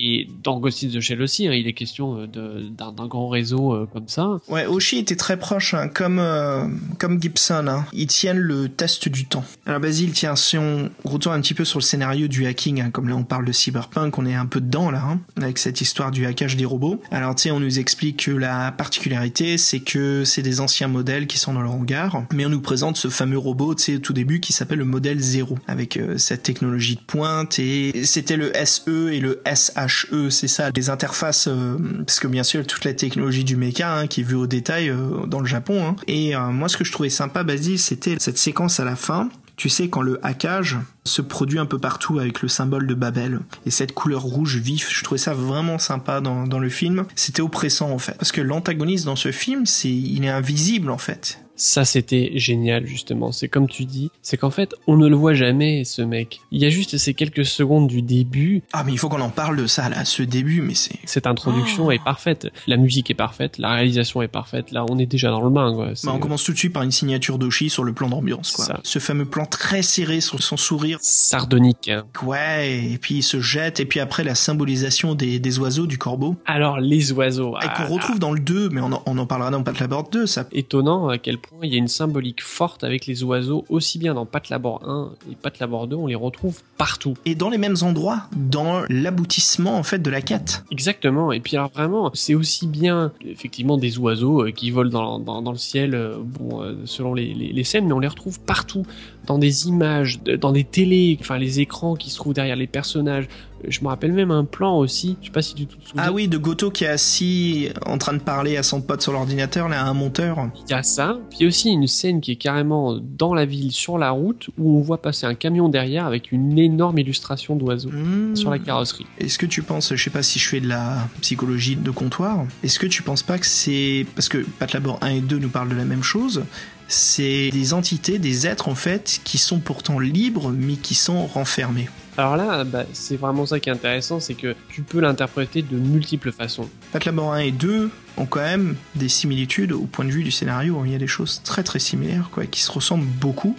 [0.00, 3.88] Et dans Ghost in the Shell aussi, hein, il est question d'un grand réseau euh,
[3.92, 4.38] comme ça.
[4.48, 6.66] Ouais, Oshi était très proche, hein, comme euh,
[6.98, 7.66] comme Gibson.
[7.68, 7.86] Hein.
[7.92, 9.44] Ils tiennent le test du temps.
[9.66, 13.08] Alors Basile, tiens, si on retourne un petit peu sur le scénario du hacking, comme
[13.08, 16.26] là on parle de cyberpunk, on est un peu dedans là, avec cette histoire du
[16.26, 17.00] hackage des robots.
[17.10, 21.26] Alors tu sais, on nous explique que la particularité, c'est que c'est des anciens modèles
[21.26, 24.00] qui sont dans le hangar, mais on nous présente ce fameux robot, tu sais, au
[24.00, 28.36] tout début, qui s'appelle le modèle 0, avec euh, cette technologie de pointe, et c'était
[28.36, 32.66] le SE et le SH HE, c'est ça, des interfaces, euh, parce que bien sûr
[32.66, 35.84] toute la technologie du méca hein, qui est vue au détail euh, dans le Japon.
[35.86, 35.96] Hein.
[36.06, 39.28] Et euh, moi ce que je trouvais sympa, Basile, c'était cette séquence à la fin.
[39.56, 43.40] Tu sais quand le hackage se produit un peu partout avec le symbole de Babel
[43.66, 44.88] et cette couleur rouge vif.
[44.92, 47.06] Je trouvais ça vraiment sympa dans, dans le film.
[47.14, 50.98] C'était oppressant en fait parce que l'antagoniste dans ce film, c'est il est invisible en
[50.98, 51.40] fait.
[51.60, 53.32] Ça, c'était génial, justement.
[53.32, 56.40] C'est comme tu dis, c'est qu'en fait, on ne le voit jamais, ce mec.
[56.52, 58.62] Il y a juste ces quelques secondes du début.
[58.72, 60.94] Ah, mais il faut qu'on en parle de ça, là, ce début, mais c'est...
[61.04, 61.90] Cette introduction Oh.
[61.90, 62.46] est parfaite.
[62.68, 64.70] La musique est parfaite, la réalisation est parfaite.
[64.70, 65.88] Là, on est déjà dans le bain, quoi.
[66.04, 68.64] Bah, on commence tout de suite par une signature d'Oshi sur le plan d'ambiance, quoi.
[68.64, 68.80] Ça.
[68.84, 70.97] Ce fameux plan très serré sur son sourire.
[71.00, 71.88] Sardonique.
[71.88, 72.04] hein.
[72.22, 75.98] Ouais, et puis il se jette, et puis après la symbolisation des, des oiseaux, du
[75.98, 76.36] corbeau.
[76.46, 77.54] Alors, les oiseaux.
[77.56, 79.78] Et ah, qu'on retrouve dans le 2, mais on en, on en parlera dans Pat
[79.78, 80.46] Laborde 2, ça.
[80.52, 84.14] étonnant à quel point il y a une symbolique forte avec les oiseaux, aussi bien
[84.14, 87.14] dans Pat Labor 1 et Pat Labor 2, on les retrouve partout.
[87.24, 90.64] Et dans les mêmes endroits, dans l'aboutissement, en fait, de la quête.
[90.70, 95.18] Exactement, et puis alors vraiment, c'est aussi bien effectivement des oiseaux euh, qui volent dans,
[95.18, 98.08] dans, dans le ciel, euh, bon, euh, selon les, les, les scènes, mais on les
[98.08, 98.84] retrouve partout,
[99.28, 103.28] dans des images, dans des télés, enfin les écrans qui se trouvent derrière les personnages.
[103.66, 106.04] Je me rappelle même un plan aussi, je sais pas si tu te souviens.
[106.06, 109.12] Ah oui, de Goto qui est assis en train de parler à son pote sur
[109.12, 110.48] l'ordinateur, là, à un monteur.
[110.68, 113.98] Il y a ça, puis aussi une scène qui est carrément dans la ville, sur
[113.98, 118.36] la route, où on voit passer un camion derrière avec une énorme illustration d'oiseaux Hmm.
[118.36, 119.06] sur la carrosserie.
[119.18, 122.44] Est-ce que tu penses, je sais pas si je fais de la psychologie de comptoir,
[122.62, 125.48] est-ce que tu penses pas que c'est parce que Pat Labor 1 et 2 nous
[125.48, 126.44] parlent de la même chose,
[126.88, 131.88] c'est des entités, des êtres en fait qui sont pourtant libres mais qui sont renfermés.
[132.16, 135.76] Alors là, bah, c'est vraiment ça qui est intéressant, c'est que tu peux l'interpréter de
[135.76, 136.68] multiples façons.
[136.90, 140.32] Pat Labor 1 et 2 ont quand même des similitudes au point de vue du
[140.32, 143.54] scénario, il y a des choses très très similaires quoi qui se ressemblent beaucoup.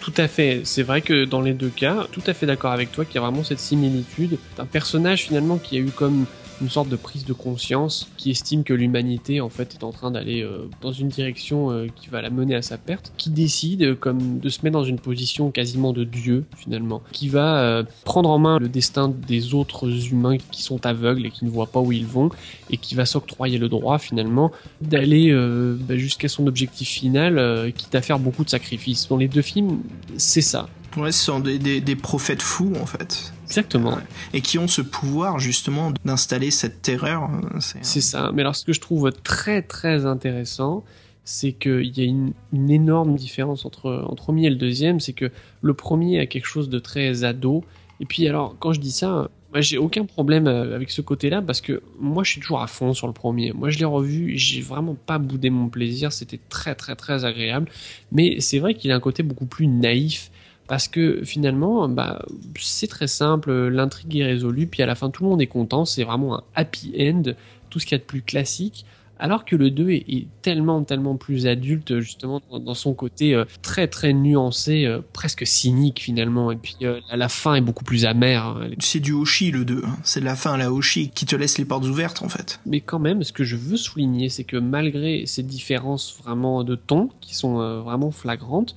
[0.00, 2.92] Tout à fait, c'est vrai que dans les deux cas, tout à fait d'accord avec
[2.92, 6.24] toi qu'il y a vraiment cette similitude d'un personnage finalement qui a eu comme
[6.60, 10.10] une sorte de prise de conscience, qui estime que l'humanité en fait est en train
[10.10, 13.82] d'aller euh, dans une direction euh, qui va la mener à sa perte, qui décide
[13.82, 18.30] euh, comme de se mettre dans une position quasiment de dieu finalement, qui va prendre
[18.30, 21.80] en main le destin des autres humains qui sont aveugles et qui ne voient pas
[21.80, 22.30] où ils vont,
[22.70, 28.02] et qui va s'octroyer le droit finalement d'aller bah, jusqu'à son objectif final, quitte à
[28.02, 29.08] faire beaucoup de sacrifices.
[29.08, 29.80] Dans les deux films,
[30.16, 30.68] c'est ça.
[30.96, 33.32] Ouais, ce sont des prophètes fous en fait.
[33.48, 33.98] Exactement.
[34.34, 37.24] Et qui ont ce pouvoir justement d'installer cette terreur.
[37.24, 38.30] euh, C'est C'est ça.
[38.34, 40.84] Mais alors, ce que je trouve très très intéressant,
[41.24, 45.00] c'est qu'il y a une, une énorme différence entre, entre le premier et le deuxième.
[45.00, 45.30] C'est que
[45.62, 47.64] le premier a quelque chose de très ado.
[48.00, 51.40] Et puis, alors, quand je dis ça, moi, j'ai aucun problème euh, avec ce côté-là
[51.40, 53.52] parce que moi, je suis toujours à fond sur le premier.
[53.52, 56.12] Moi, je l'ai revu, j'ai vraiment pas boudé mon plaisir.
[56.12, 57.70] C'était très très très agréable.
[58.12, 60.30] Mais c'est vrai qu'il a un côté beaucoup plus naïf
[60.68, 62.24] parce que finalement, bah,
[62.58, 65.84] c'est très simple, l'intrigue est résolue, puis à la fin tout le monde est content,
[65.84, 67.22] c'est vraiment un happy end,
[67.70, 68.84] tout ce qu'il y a de plus classique.
[69.20, 73.88] Alors que le 2 est, tellement, tellement plus adulte, justement, dans, son côté euh, très,
[73.88, 76.52] très nuancé, euh, presque cynique finalement.
[76.52, 78.46] Et puis euh, la, fin est beaucoup plus amère.
[78.46, 78.70] hein.
[78.78, 79.96] C'est du Hoshi le 2, hein.
[80.04, 82.60] c'est de la fin à la Hoshi qui te laisse les portes ouvertes en fait.
[82.64, 86.76] Mais quand même, ce que je veux souligner, c'est que malgré ces différences vraiment de
[86.76, 88.76] ton, qui sont vraiment flagrantes,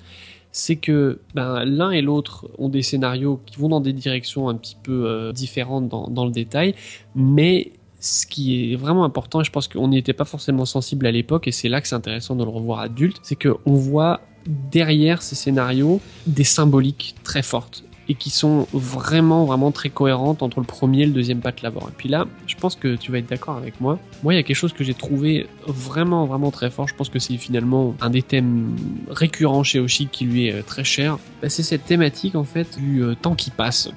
[0.51, 4.55] c'est que ben, l'un et l'autre ont des scénarios qui vont dans des directions un
[4.55, 6.75] petit peu euh, différentes dans, dans le détail,
[7.15, 11.05] mais ce qui est vraiment important, et je pense qu'on n'y était pas forcément sensible
[11.05, 14.21] à l'époque, et c'est là que c'est intéressant de le revoir adulte, c'est qu'on voit
[14.45, 20.59] derrière ces scénarios des symboliques très fortes et qui sont vraiment vraiment très cohérentes entre
[20.59, 21.87] le premier et le deuxième Pat Labor.
[21.87, 23.99] Et puis là, je pense que tu vas être d'accord avec moi.
[24.21, 26.89] Moi, il y a quelque chose que j'ai trouvé vraiment vraiment très fort.
[26.89, 28.75] Je pense que c'est finalement un des thèmes
[29.09, 31.19] récurrents chez Oshik qui lui est euh, très cher.
[31.41, 33.89] Bah, c'est cette thématique en fait du euh, temps qui passe,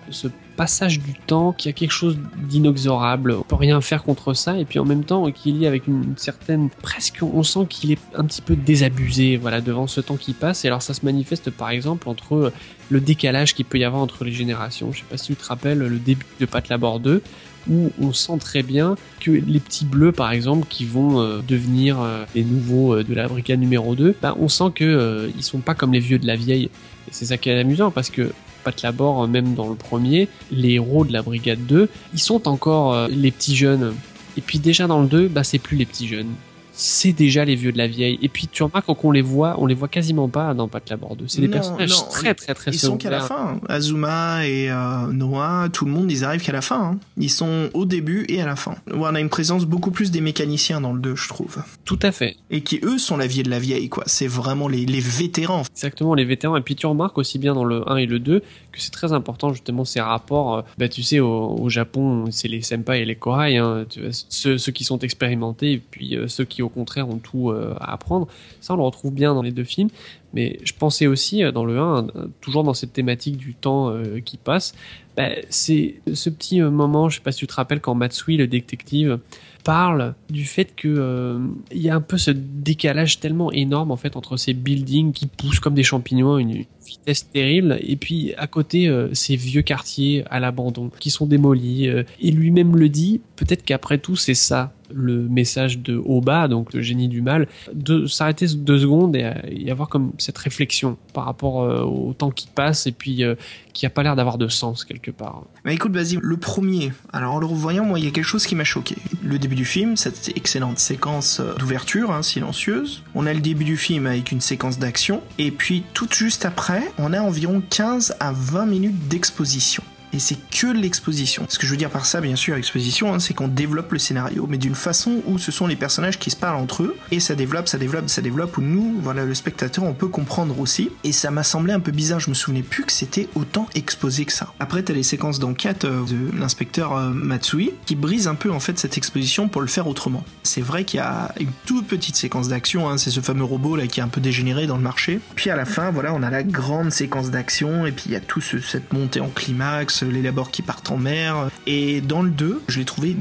[0.57, 3.33] passage du temps qui a quelque chose d'inexorable.
[3.33, 5.87] On peut rien faire contre ça et puis en même temps qui est lié avec
[5.87, 10.17] une certaine presque on sent qu'il est un petit peu désabusé voilà devant ce temps
[10.17, 12.53] qui passe et alors ça se manifeste par exemple entre euh,
[12.91, 14.93] le décalage qu'il peut y avoir entre les générations.
[14.93, 17.23] Je sais pas si tu te rappelles le début de Pat Labor 2
[17.71, 22.01] où on sent très bien que les petits bleus par exemple qui vont euh, devenir
[22.01, 25.75] euh, les nouveaux de la brigade numéro 2, bah, on sent que ils sont pas
[25.75, 26.65] comme les vieux de la vieille.
[26.65, 28.33] Et c'est ça qui est amusant parce que
[28.65, 32.49] Pat Labor, euh, même dans le premier, les héros de la brigade 2, ils sont
[32.49, 33.95] encore euh, les petits jeunes.
[34.37, 36.33] Et puis déjà dans le 2, bah c'est plus les petits jeunes.
[36.77, 38.19] C'est déjà les vieux de la vieille.
[38.21, 41.15] Et puis tu remarques qu'on les voit, on les voit quasiment pas dans Pat Labor
[41.17, 41.27] 2.
[41.29, 43.61] C'est des Non, personnages non, très très très Ils sont qu'à la fin.
[43.69, 46.81] Azuma et euh, Noah, tout le monde, ils arrivent qu'à la fin.
[46.83, 46.99] hein.
[47.17, 48.75] Ils sont au début et à la fin.
[48.93, 51.63] On a une présence beaucoup plus des mécaniciens dans le 2, je trouve.
[51.85, 52.37] Tout à fait.
[52.51, 54.03] Et qui, eux, sont la vieille de la vieille, quoi.
[54.07, 55.63] C'est vraiment les, les vétérans.
[55.73, 56.57] Exactement, les vétérans.
[56.57, 59.13] Et puis tu remarques aussi bien dans le 1 et le 2 que c'est très
[59.13, 60.57] important justement ces rapports.
[60.57, 64.01] euh, Bah tu sais, au, au Japon, c'est les senpai et les kohai, hein, tu
[64.01, 67.51] vois, ceux, ceux qui sont expérimentés et puis euh, ceux qui au contraire ont tout
[67.51, 68.27] euh, à apprendre.
[68.61, 69.91] Ça, on le retrouve bien dans les deux films.
[70.35, 73.95] Mais je pensais aussi euh, dans le 1, euh, toujours dans cette thématique du temps
[74.25, 74.75] qui passe,
[75.17, 78.49] bah, c'est ce petit moment, je sais pas si tu te rappelles, quand Matsui, le
[78.49, 79.21] détective,
[79.63, 81.39] parle du fait que euh,
[81.73, 85.27] il y a un peu ce décalage tellement énorme en fait entre ces buildings qui
[85.27, 90.23] poussent comme des champignons à une vitesse terrible et puis à côté ces vieux quartiers
[90.29, 95.29] à l'abandon qui sont démolis et lui-même le dit peut-être qu'après tout c'est ça le
[95.29, 99.71] message de Oba donc le génie du mal de s'arrêter deux secondes et, euh, et
[99.71, 103.35] avoir comme cette réflexion par rapport euh, au temps qui passe et puis euh,
[103.75, 106.93] qui a pas l'air d'avoir de sens quelque part Mais écoute, vas-y, le premier.
[107.13, 108.97] Alors, en le revoyant, moi, il y a quelque chose qui m'a choqué.
[109.23, 113.03] Le début du film, cette excellente séquence euh, d'ouverture, hein, silencieuse.
[113.15, 115.23] On a le début du film avec une séquence d'action.
[115.39, 119.83] Et puis, tout juste après, on a environ 15 à 20 minutes d'exposition.
[120.15, 121.45] Et c'est que l'exposition.
[121.49, 123.99] Ce que je veux dire par ça, bien sûr, exposition, hein, c'est qu'on développe le
[123.99, 127.19] scénario, mais d'une façon où ce sont les personnages qui se parlent entre eux, et
[127.19, 130.91] ça développe, ça développe, ça développe, où nous, voilà, le spectateur, on peut comprendre aussi.
[131.03, 134.25] Et ça m'a semblé un peu bizarre, je me souvenais plus que c'était autant exposé
[134.25, 134.53] que ça.
[134.61, 138.61] Après, t'as les séquences d'enquête euh, de l'inspecteur euh, Matsui, qui brise un peu, en
[138.61, 140.25] fait, cette exposition pour le faire autrement.
[140.45, 143.75] C'est vrai qu'il y a une toute petite séquence d'action, hein, c'est ce fameux robot
[143.75, 145.19] là qui est un peu dégénéré dans le marché.
[145.35, 148.17] Puis à la fin, voilà, on a la grande séquence d'action, et puis il y
[148.17, 151.51] a tout ce- cette montée en climax, les labors qui partent en mer.
[151.67, 153.17] Et dans le 2, je l'ai trouvé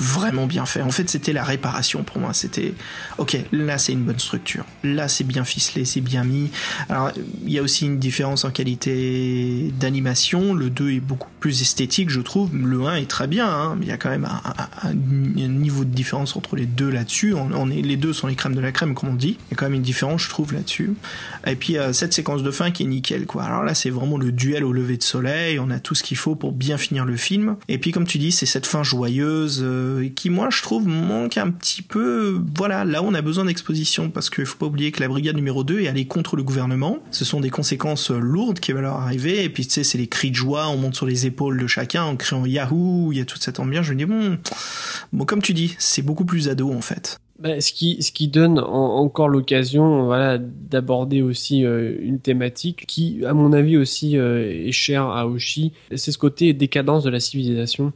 [0.00, 0.82] vraiment bien fait.
[0.82, 2.32] En fait, c'était la réparation pour moi.
[2.32, 2.74] C'était,
[3.18, 4.64] ok, là c'est une bonne structure.
[4.84, 6.50] Là c'est bien ficelé, c'est bien mis.
[6.88, 7.12] Alors,
[7.44, 10.54] il y a aussi une différence en qualité d'animation.
[10.54, 12.54] Le 2 est beaucoup plus esthétique, je trouve.
[12.56, 14.28] Le 1 est très bien, hein, il y a quand même
[14.82, 17.34] un, niveau de différence entre les deux là-dessus.
[17.34, 19.38] On est, les deux sont les crèmes de la crème, comme on dit.
[19.48, 20.92] Il y a quand même une différence, je trouve, là-dessus.
[21.46, 23.44] Et puis, euh, cette séquence de fin qui est nickel, quoi.
[23.44, 25.58] Alors là, c'est vraiment le duel au lever de soleil.
[25.58, 27.56] On a tout ce qu'il faut pour bien finir le film.
[27.68, 31.36] Et puis, comme tu dis, c'est cette fin joyeuse euh, qui, moi, je trouve, manque
[31.38, 32.40] un petit peu.
[32.56, 35.64] Voilà, là, on a besoin d'exposition parce qu'il faut pas oublier que la brigade numéro
[35.64, 36.98] 2 est allée contre le gouvernement.
[37.10, 39.44] Ce sont des conséquences euh, lourdes qui vont leur arriver.
[39.44, 40.68] Et puis, tu sais, c'est les cris de joie.
[40.68, 43.10] On monte sur les épaules de chacun en criant Yahoo.
[43.12, 43.86] Il y a toute cette ambiance.
[43.86, 44.38] Je me dis, bon,
[45.12, 47.18] bon, comme tu dis, c'est beaucoup plus ado, en fait.
[47.38, 52.84] Bah, ce qui ce qui donne en- encore l'occasion voilà d'aborder aussi euh, une thématique
[52.88, 57.10] qui à mon avis aussi euh, est chère à Oshi c'est ce côté décadence de
[57.10, 57.92] la civilisation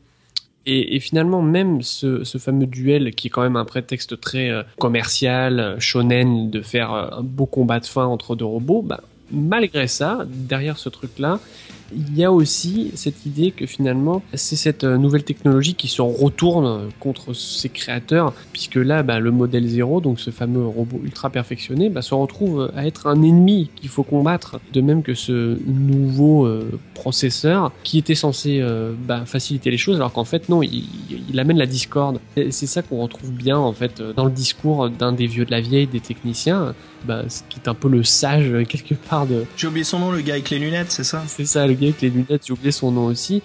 [0.66, 5.76] et, finalement même ce, fameux duel qui est quand même un prétexte très euh, commercial
[5.78, 9.00] shonen de faire euh, un beau combat de fin entre deux robots bah,
[9.32, 11.40] malgré ça derrière ce truc là
[11.94, 16.02] il y a aussi cette idée que finalement c'est cette euh, nouvelle technologie qui se
[16.02, 21.30] retourne contre ses créateurs puisque là bah, le modèle 0 donc ce fameux robot ultra
[21.30, 24.60] perfectionné bah, se retrouve à être un ennemi qu'il faut combattre.
[24.72, 29.96] De même que ce nouveau euh, processeur qui était censé euh, bah, faciliter les choses
[29.96, 30.84] alors qu'en fait non il,
[31.28, 32.20] il amène la discorde.
[32.36, 35.60] C'est ça qu'on retrouve bien en fait dans le discours d'un des vieux de la
[35.60, 36.74] vieille des techniciens
[37.04, 40.10] bah, qui est un peu le sage euh, quelque part de J'ai oublié son nom,
[40.10, 42.52] le gars avec les lunettes, c'est ça c'est ça le gars avec les lunettes j'ai
[42.52, 43.42] oublié son nom aussi.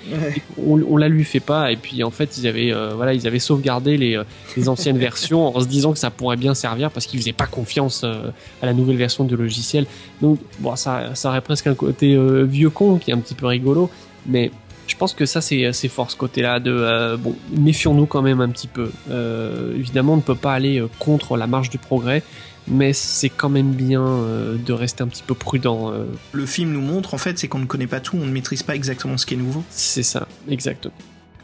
[0.57, 3.27] On, on la lui fait pas et puis en fait ils avaient euh, voilà ils
[3.27, 4.23] avaient sauvegardé les, euh,
[4.57, 7.47] les anciennes versions en se disant que ça pourrait bien servir parce qu'ils faisaient pas
[7.47, 8.29] confiance euh,
[8.61, 9.85] à la nouvelle version du logiciel.
[10.21, 13.35] Donc bon ça ça aurait presque un côté euh, vieux con qui est un petit
[13.35, 13.89] peu rigolo
[14.25, 14.51] mais
[14.87, 18.49] je pense que ça c'est fort ce côté-là de euh, bon méfions-nous quand même un
[18.49, 18.91] petit peu.
[19.09, 22.23] Euh, évidemment on ne peut pas aller contre la marche du progrès
[22.67, 26.71] mais c'est quand même bien euh, de rester un petit peu prudent euh, Le film
[26.71, 29.17] nous montre, en fait, c'est qu'on ne connaît pas tout, on ne maîtrise pas exactement
[29.17, 29.63] ce qui est nouveau.
[29.69, 30.93] c'est ça exactement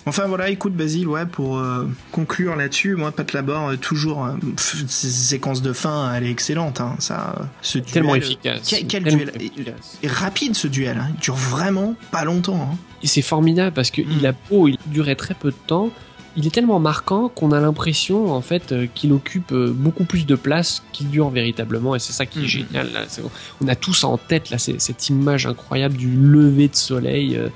[0.07, 5.09] Enfin voilà, écoute Basile, ouais, pour euh, conclure là-dessus, moi Pat Labor, toujours, pff, ces
[5.09, 8.61] séquences de fin, elle est excellente, hein, ça, ce duel, tellement efficace.
[8.67, 9.99] Quel, quel tellement duel efficace.
[10.01, 12.69] Et rapide ce duel, hein, il dure vraiment pas longtemps.
[12.73, 12.77] Hein.
[13.03, 14.17] Et c'est formidable parce que Mm.
[14.19, 15.91] il a beau, il durait très peu de temps.
[16.37, 20.25] Il est tellement marquant qu'on a l'impression en fait euh, qu'il occupe euh, beaucoup plus
[20.25, 22.47] de place qu'il dure véritablement et c'est ça qui est Mhm.
[22.47, 22.91] génial.
[22.93, 23.01] Là.
[23.61, 27.49] On a tous en tête là cette image incroyable du lever de soleil euh,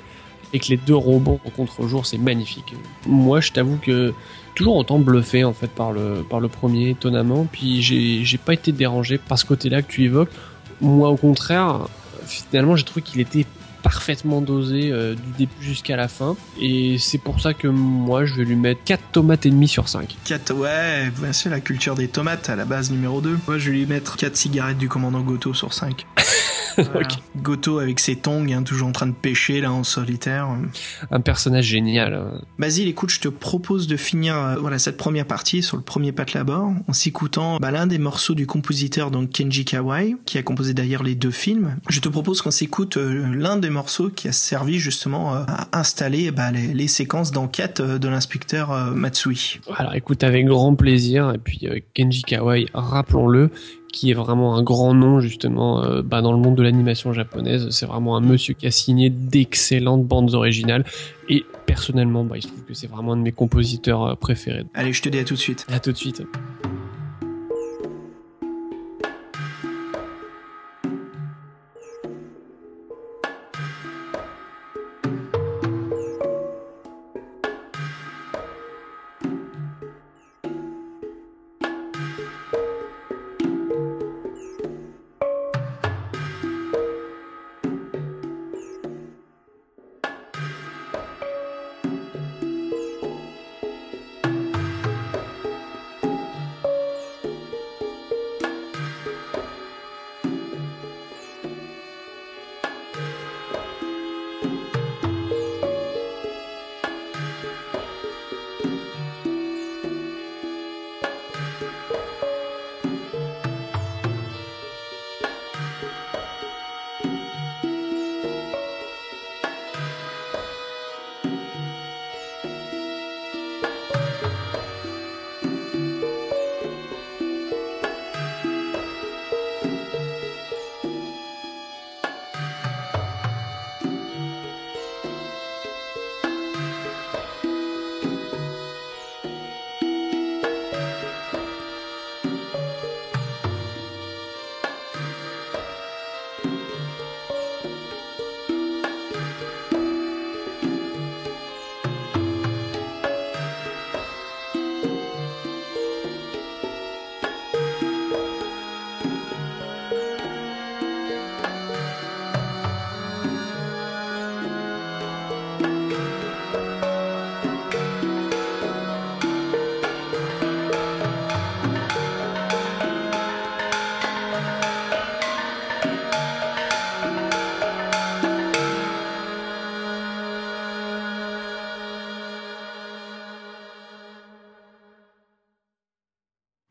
[0.50, 2.74] avec les deux robots au contre-jour, c'est magnifique.
[3.06, 4.12] Moi, je t'avoue que
[4.54, 8.54] toujours autant bluffé en fait par le par le premier étonnamment, puis j'ai j'ai pas
[8.54, 10.30] été dérangé par ce côté-là que tu évoques.
[10.80, 11.88] Moi, au contraire,
[12.26, 13.44] finalement, j'ai trouvé qu'il était
[13.86, 18.34] parfaitement dosé euh, du début jusqu'à la fin et c'est pour ça que moi je
[18.34, 20.16] vais lui mettre 4 tomates et demi sur 5.
[20.24, 23.38] 4, ouais, bien sûr, la culture des tomates à la base numéro 2.
[23.46, 26.04] Moi je vais lui mettre 4 cigarettes du commandant Goto sur 5.
[26.76, 27.08] Voilà.
[27.42, 30.48] Goto avec ses tongs, hein, toujours en train de pêcher là en solitaire.
[31.10, 32.42] Un personnage génial.
[32.58, 36.12] Basile, écoute, je te propose de finir euh, voilà cette première partie sur le premier
[36.12, 40.42] Pat Labor en s'écoutant bah, l'un des morceaux du compositeur donc Kenji Kawai, qui a
[40.42, 41.76] composé d'ailleurs les deux films.
[41.88, 45.78] Je te propose qu'on s'écoute euh, l'un des morceaux qui a servi justement euh, à
[45.78, 49.60] installer bah, les, les séquences d'enquête euh, de l'inspecteur euh, Matsui.
[49.76, 51.32] Alors écoute, avec grand plaisir.
[51.34, 53.50] Et puis euh, Kenji Kawai, rappelons-le,
[53.96, 57.70] qui est vraiment un grand nom justement euh, bah, dans le monde de l'animation japonaise.
[57.70, 60.84] C'est vraiment un monsieur qui a signé d'excellentes bandes originales.
[61.30, 64.64] Et personnellement, bah, il se trouve que c'est vraiment un de mes compositeurs euh, préférés.
[64.74, 65.66] Allez, je te dis à tout de suite.
[65.72, 66.22] À tout de suite.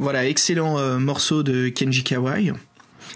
[0.05, 2.53] Voilà, excellent euh, morceau de Kenji Kawai.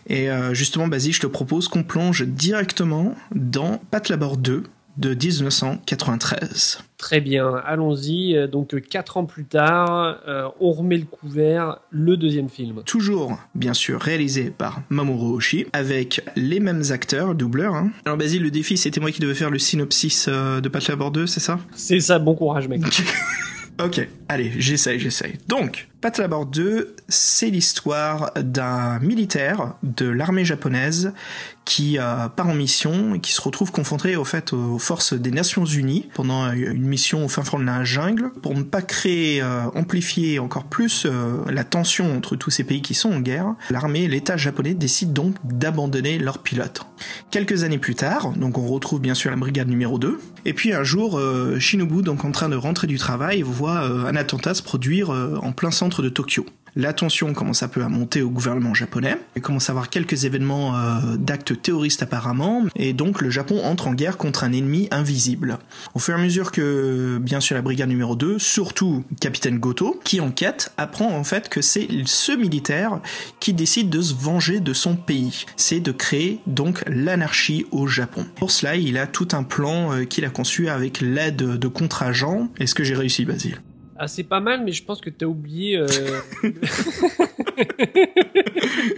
[0.07, 4.63] Et euh, justement, Basile, je te propose qu'on plonge directement dans Pat Labor 2
[4.97, 6.79] de 1993.
[6.97, 8.35] Très bien, allons-y.
[8.35, 12.81] Euh, Donc quatre ans plus tard, euh, on remet le couvert, le deuxième film.
[12.87, 17.75] Toujours, bien sûr, réalisé par Mamoru Oshii, avec les mêmes acteurs, doubleurs.
[17.75, 17.91] Hein.
[18.05, 21.11] Alors Basile, le défi, c'était moi qui devais faire le synopsis euh, de Pat Labor
[21.11, 21.59] 2, c'est ça?
[21.75, 22.81] C'est ça, bon courage mec.
[23.81, 25.35] Ok, allez, j'essaye, j'essaye.
[25.47, 31.11] Donc, Pat Labor 2, c'est l'histoire d'un militaire de l'armée japonaise
[31.65, 35.29] qui euh, part en mission et qui se retrouve confronté au fait aux forces des
[35.29, 39.41] Nations Unies pendant une mission au fin fond de la jungle pour ne pas créer,
[39.41, 43.55] euh, amplifier encore plus euh, la tension entre tous ces pays qui sont en guerre.
[43.69, 46.85] L'armée et l'État japonais décident donc d'abandonner leurs pilotes.
[47.29, 50.73] Quelques années plus tard, donc on retrouve bien sûr la brigade numéro 2 et puis
[50.73, 54.53] un jour euh, Shinobu donc en train de rentrer du travail voit euh, un attentat
[54.53, 56.45] se produire euh, en plein centre de Tokyo.
[56.75, 59.17] La tension commence un peu à monter au gouvernement japonais.
[59.35, 63.87] Il commence à avoir quelques événements euh, d'actes terroristes apparemment, et donc le Japon entre
[63.87, 65.57] en guerre contre un ennemi invisible.
[65.93, 69.99] Au fur et à mesure que, bien sûr, la brigade numéro 2, surtout capitaine Goto,
[70.03, 72.99] qui enquête, apprend en fait que c'est ce militaire
[73.39, 75.45] qui décide de se venger de son pays.
[75.55, 78.25] C'est de créer donc l'anarchie au Japon.
[78.35, 82.49] Pour cela, il a tout un plan euh, qu'il a conçu avec l'aide de contre-agents.
[82.59, 83.59] Est-ce que j'ai réussi, Basile?
[84.01, 85.75] Ah, c'est pas mal, mais je pense que t'as oublié.
[85.75, 85.85] euh,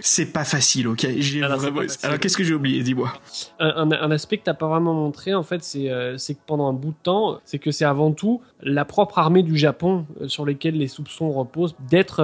[0.00, 1.86] C'est pas facile, ok J'ai Alors, vraiment-.
[2.04, 2.82] Alors qu'est-ce que j'ai oublié?
[2.84, 3.12] Dis-moi.
[3.58, 6.72] un, aspect que t'as pas vraiment montré, en fait, c'est euh, c'est que pendant un
[6.72, 10.44] bout de temps, c'est que c'est avant tout la propre armée du Japon euh, sur
[10.46, 12.22] lesquelles les soupçons reposent d'être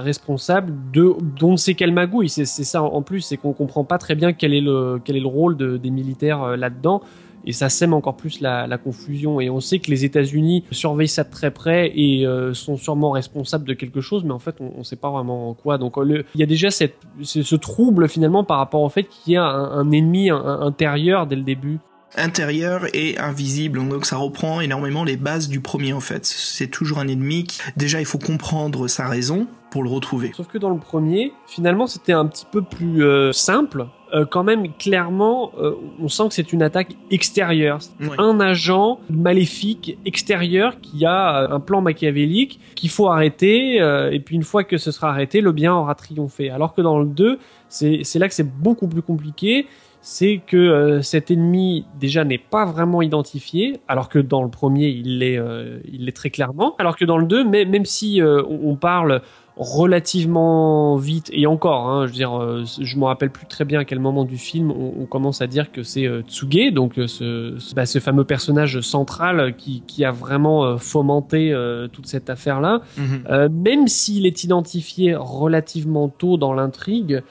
[0.00, 2.28] responsable de d'on ne sait quelle magouille.
[2.28, 5.16] C'est c'est ça en plus, c'est qu'on comprend pas très bien quel est le quel
[5.16, 7.02] est le rôle de- des militaires là-dedans.
[7.44, 9.40] Et ça sème encore plus la, la confusion.
[9.40, 13.10] Et on sait que les États-Unis surveillent ça de très près et euh, sont sûrement
[13.10, 15.78] responsables de quelque chose, mais en fait, on ne sait pas vraiment quoi.
[15.78, 19.04] Donc, le- il y a déjà cette, ce, ce trouble finalement par rapport au fait
[19.04, 21.78] qu'il y a un, un ennemi un- un- intérieur dès le début.
[22.14, 26.26] Intérieur et invisible, donc ça reprend énormément les bases du premier en fait.
[26.26, 30.30] C'est toujours un ennemi qui, déjà il faut comprendre sa raison pour le retrouver.
[30.36, 33.86] Sauf que dans le premier, finalement, c'était un petit peu plus euh, simple.
[34.12, 37.78] Euh, quand même clairement, euh, on sent que c'est une attaque extérieure.
[38.00, 38.08] Ouais.
[38.18, 44.20] Un agent maléfique extérieur qui a euh, un plan machiavélique qu'il faut arrêter, euh, et
[44.20, 46.50] puis une fois que ce sera arrêté, le bien aura triomphé.
[46.50, 47.38] Alors que dans le 2,
[47.68, 49.66] c'est c'est là que c'est beaucoup plus compliqué.
[50.04, 54.88] C'est que euh, cet ennemi déjà n'est pas vraiment identifié, alors que dans le premier
[54.88, 56.74] il l'est, euh, il l'est très clairement.
[56.78, 59.22] Alors que dans le 2, mais, même si euh, on parle
[59.62, 63.80] relativement vite et encore, hein, je veux dire, euh, je me rappelle plus très bien
[63.80, 66.98] à quel moment du film on, on commence à dire que c'est euh, Tsuge, donc
[66.98, 71.54] euh, ce, ce, bah, ce fameux personnage central qui, qui a vraiment euh, fomenté
[71.92, 72.80] toute cette affaire-là.
[72.96, 73.24] Mhm.
[73.30, 77.22] Euh, même s'il est identifié relativement tôt dans l'intrigue,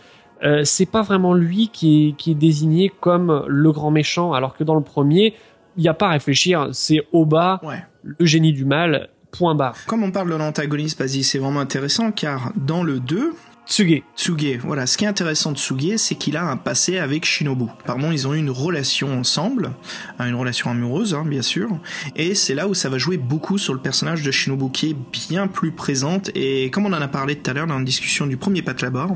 [0.63, 4.63] c'est pas vraiment lui qui est, qui est désigné comme le grand méchant, alors que
[4.63, 5.35] dans le premier,
[5.77, 7.75] il n'y a pas à réfléchir, c'est Oba, Ouais.
[8.03, 9.77] le génie du mal, point barre.
[9.87, 13.33] Comme on parle de l'antagoniste, c'est vraiment intéressant car dans le 2,
[13.67, 14.01] Tsuge.
[14.17, 17.65] Tsuge, voilà, ce qui est intéressant de Tsuge, c'est qu'il a un passé avec Shinobu.
[17.85, 19.71] Pardon, ils ont eu une relation ensemble,
[20.19, 21.69] hein, une relation amoureuse, hein, bien sûr,
[22.15, 24.95] et c'est là où ça va jouer beaucoup sur le personnage de Shinobu, qui est
[25.29, 28.27] bien plus présente, et comme on en a parlé tout à l'heure dans la discussion
[28.27, 29.15] du premier Patlabor,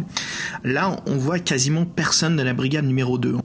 [0.64, 3.36] là, on voit quasiment personne de la brigade numéro 2.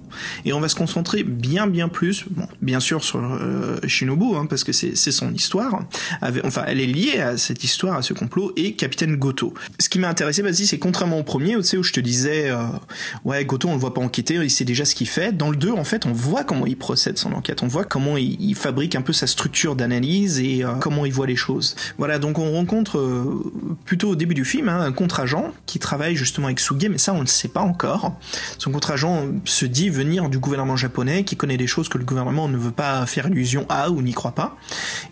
[0.44, 4.46] Et on va se concentrer bien, bien plus, bon, bien sûr sur euh, Shinobu, hein,
[4.46, 5.82] parce que c'est son histoire,
[6.44, 9.54] enfin, elle est liée à cette histoire, à ce complot, et Capitaine Goto.
[9.78, 12.50] Ce qui m'a intéressé, vas-y, c'est contrairement au premier, tu sais, où je te disais,
[12.50, 12.64] euh,
[13.24, 15.30] ouais, Goto, on le voit pas enquêter, il sait déjà ce qu'il fait.
[15.30, 18.16] Dans le 2, en fait, on voit comment il procède son enquête, on voit comment
[18.16, 21.76] il, fabrique un peu sa structure d'analyse et euh, comment il voit les choses.
[21.96, 23.52] Voilà, donc on rencontre euh,
[23.84, 27.14] plutôt au début du film hein, un contre-agent qui travaille justement avec Suge, mais ça,
[27.14, 28.12] on ne sait pas encore.
[28.58, 32.48] Son contre-agent se dit venir du gouvernement japonais, qui connaît des choses que le gouvernement
[32.48, 34.56] ne veut pas faire illusion à ou n'y croit pas,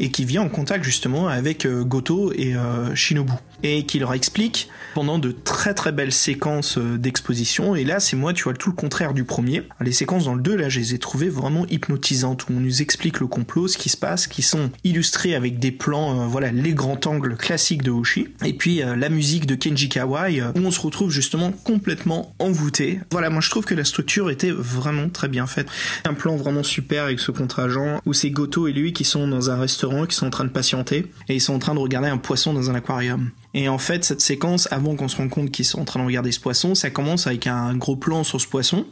[0.01, 2.55] et qui vient en contact justement avec Goto et
[2.97, 8.01] Shinobu, et qui leur explique pendant de très très belles séquences euh, d'exposition, et là
[8.01, 9.63] c'est moi, tu vois, tout le contraire du premier.
[9.81, 12.83] Les séquences dans le 2, là, je les ai trouvées vraiment hypnotisantes, où on nous
[12.83, 16.51] explique le complot, ce qui se passe, qui sont illustrés avec des plans, euh, voilà,
[16.51, 20.59] les grands angles classiques de Hoshi, et puis euh, la musique de Kenji Kawai, où
[20.59, 23.01] on se retrouve justement complètement envoûté.
[23.13, 25.69] Voilà, moi je trouve que la structure était vraiment très bien faite.
[26.05, 29.51] Un plan vraiment super avec ce contre-agent, où c'est Goto et lui qui sont dans
[29.51, 32.09] un restaurant, qui sont en train de patienter, et ils sont en train de regarder
[32.09, 33.31] un poisson dans un aquarium.
[33.59, 36.05] Et en fait, cette séquence, avant qu'on se rende compte qu'ils sont en train de
[36.05, 38.87] regarder ce poisson, ça commence avec un gros plan sur ce poisson.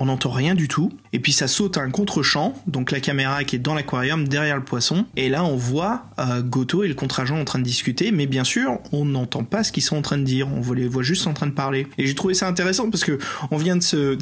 [0.00, 0.92] On n'entend rien du tout.
[1.12, 4.56] Et puis ça saute à un contre-champ, donc la caméra qui est dans l'aquarium derrière
[4.56, 5.04] le poisson.
[5.16, 8.44] Et là, on voit euh, Goto et le contre-agent en train de discuter, mais bien
[8.44, 10.48] sûr, on n'entend pas ce qu'ils sont en train de dire.
[10.48, 11.86] On les voit juste en train de parler.
[11.98, 13.18] Et j'ai trouvé ça intéressant parce que
[13.50, 14.14] on vient de se,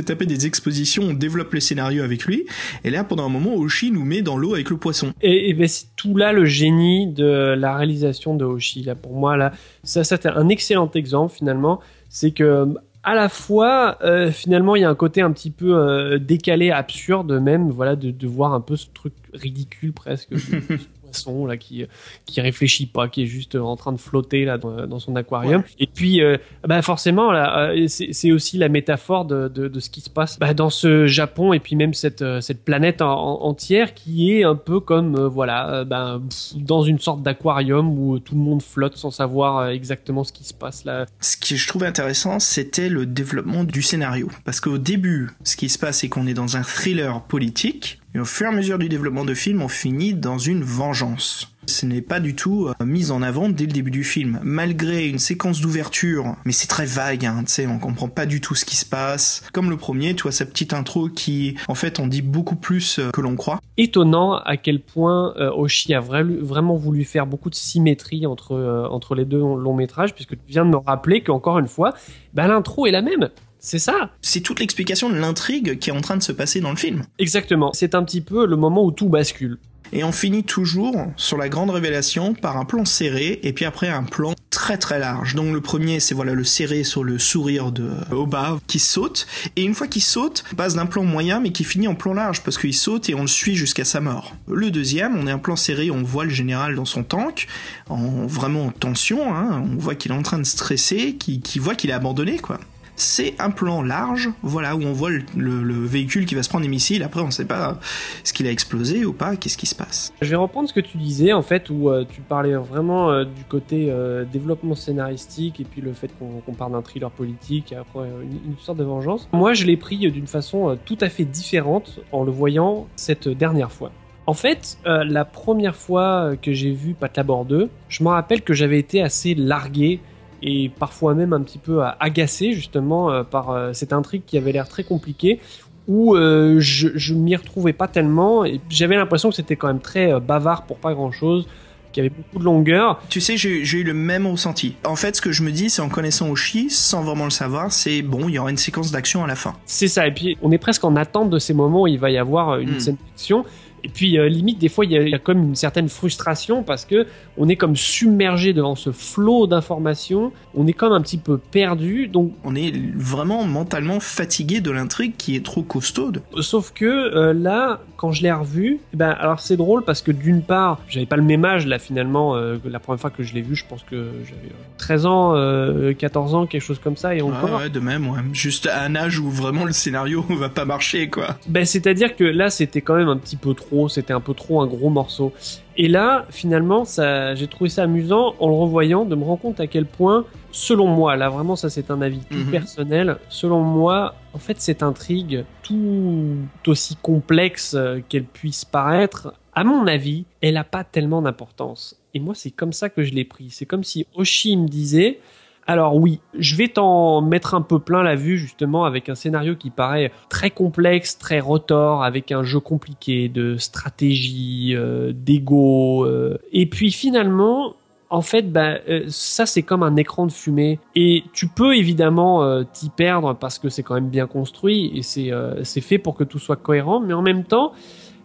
[0.00, 2.46] taper des expositions, on développe les scénarios avec lui.
[2.84, 5.12] Et là, pendant un moment, Oshi nous met dans l'eau avec le poisson.
[5.22, 8.82] Et, ben, c'est tout là le génie de la réalisation de Hoshi.
[8.82, 9.52] Là, pour moi, là,
[9.84, 11.80] ça, ça un excellent exemple finalement.
[12.08, 12.74] C'est que
[13.06, 16.72] à la fois, euh, finalement, il y a un côté un petit peu euh, décalé,
[16.72, 20.30] absurde même, voilà, de, de voir un peu ce truc ridicule presque.
[21.06, 21.86] poisson là qui
[22.24, 25.62] qui réfléchit pas qui est juste en train de flotter là dans, dans son aquarium.
[25.78, 26.36] Et puis euh,
[26.66, 30.38] bah forcément là euh, c'est aussi la métaphore de, de, de ce qui se passe
[30.38, 34.32] bah, dans ce Japon et puis même cette euh, cette planète en- en- entière qui
[34.32, 38.62] est un peu comme euh, voilà pff, dans une sorte d'aquarium où tout le monde
[38.62, 41.06] flotte sans savoir exactement ce qui se passe là.
[41.20, 44.28] Ce que je trouvais intéressant, c'était le développement du scénario.
[44.44, 48.18] Parce qu'au début, ce qui se passe, c'est qu'on est dans un thriller politique, et
[48.18, 51.52] au fur et à mesure du développement de film, on finit dans une vengeance.
[51.66, 54.40] Ce n'est pas du tout euh, mis en avant dès le début du film.
[54.42, 58.40] Malgré une séquence d'ouverture, mais c'est très vague, hein, tu sais, on comprend pas du
[58.40, 59.42] tout ce qui se passe.
[59.52, 63.00] Comme le premier, tu vois, sa petite intro qui, en fait, en dit beaucoup plus
[63.00, 63.60] euh, que l'on croit.
[63.76, 68.52] étonnant à quel point euh, Oshi a vra- vraiment voulu faire beaucoup de symétrie entre,
[68.52, 71.92] euh, entre les deux longs métrages, puisque tu viens de me rappeler qu'encore une fois,
[72.32, 73.28] bah, l'intro est la même.
[73.66, 76.70] C'est ça, C'est toute l'explication de l'intrigue qui est en train de se passer dans
[76.70, 77.02] le film.
[77.18, 77.72] exactement.
[77.74, 79.58] C'est un petit peu le moment où tout bascule.
[79.92, 83.88] Et on finit toujours sur la grande révélation par un plan serré et puis après
[83.88, 85.34] un plan très très large.
[85.34, 89.62] Donc le premier c'est voilà le serré sur le sourire de Oba qui saute et
[89.62, 92.42] une fois qu'il saute, on passe d'un plan moyen mais qui finit en plan large
[92.42, 94.36] parce qu'il saute et on le suit jusqu'à sa mort.
[94.48, 97.48] Le deuxième, on est un plan serré, on voit le général dans son tank
[97.88, 101.62] en vraiment en tension, hein, on voit qu'il est en train de stresser, qu'il qu'il
[101.62, 102.60] voit qu'il est abandonné quoi.
[102.96, 106.48] C'est un plan large, voilà, où on voit le, le- le véhicule qui va se
[106.48, 107.02] prendre des missiles.
[107.02, 107.78] Après, on ne sait pas
[108.24, 110.12] ce qu'il a explosé ou pas, qu'est-ce qui se passe.
[110.22, 113.24] Je vais reprendre ce que tu disais, en fait, où euh, tu parlais vraiment euh,
[113.24, 117.76] du côté euh, développement scénaristique et puis le fait qu'on parle d'un thriller politique et
[117.76, 119.28] après une, sorte de vengeance.
[119.32, 123.70] Moi, je l'ai pris d'une façon tout à fait différente en le voyant cette dernière
[123.70, 123.92] fois.
[124.26, 128.78] En fait, la première fois que j'ai vu Patlabor 2, je me rappelle que j'avais
[128.78, 130.00] été assez largué
[130.42, 134.52] et parfois même un petit peu agacé justement euh, par euh, cette intrigue qui avait
[134.52, 135.40] l'air très compliquée
[135.88, 139.80] où euh, je, je m'y retrouvais pas tellement et j'avais l'impression que c'était quand même
[139.80, 141.46] très euh, bavard pour pas grand chose
[141.92, 144.74] qu'il y avait beaucoup de longueur Tu sais, j'ai eu le même ressenti.
[144.84, 147.72] En fait, ce que je me dis, c'est en connaissant Oshi, sans vraiment le savoir,
[147.72, 149.54] c'est bon, il y aura une séquence d'action à la fin.
[149.64, 150.06] C'est ça.
[150.06, 152.58] Et puis, on est presque en attente de ces moments où il va y avoir
[152.58, 152.80] une Mm.
[152.80, 153.44] scène d'action.
[153.84, 155.88] Et puis, euh, limite, des fois, il y, a, il y a comme une certaine
[155.88, 157.06] frustration parce que
[157.38, 160.32] on est comme submergé devant ce flot d'informations.
[160.54, 162.08] On est comme un petit peu perdu.
[162.08, 166.22] Donc, On est vraiment mentalement fatigué de l'intrigue qui est trop costaude.
[166.40, 170.12] sauf que euh, là, quand je l'ai revu, eh ben, alors c'est drôle parce que
[170.12, 172.36] d'une part, j'avais pas le même âge là finalement.
[172.36, 175.32] euh, la première fois que je l'ai vu, je pense que j'avais euh, 13 ans,
[175.36, 177.14] euh, 14 ans, quelque chose comme ça.
[177.14, 178.20] Et encore, Ouais, ouais, de même, ouais.
[178.32, 181.36] Juste à un âge où vraiment le scénario va pas marcher, quoi.
[181.48, 184.60] Ben, c'est-à-dire que là, c'était quand même un petit peu trop, c'était un peu trop
[184.62, 185.32] un gros morceau.
[185.78, 189.60] Et là, finalement, ça, j'ai trouvé ça amusant en le revoyant, de me rendre compte
[189.60, 192.50] à quel point, selon moi, là vraiment, ça c'est un avis tout Mhm.
[192.50, 199.64] personnel, selon moi, en fait, cette intrigue, tout aussi complexe euh, qu'elle puisse paraître, à
[199.64, 201.96] mon avis, elle a pas tellement d'importance.
[202.14, 203.50] Et moi, c'est comme ça que je l'ai pris.
[203.50, 205.18] C'est comme si Oshi me disait,
[205.66, 209.56] alors oui, je vais t'en mettre un peu plein la vue justement avec un scénario
[209.56, 216.04] qui paraît très complexe, très rotor, avec un jeu compliqué de stratégie, euh, d'ego.
[216.04, 216.38] euh.
[216.52, 217.74] Et puis finalement,
[218.10, 220.78] en fait, bah, euh, ça c'est comme un écran de fumée.
[220.94, 225.30] Et tu peux évidemment t'y perdre parce que c'est quand même bien construit et c'est
[225.64, 227.00] c'est fait pour que tout soit cohérent.
[227.00, 227.72] Mais en même temps,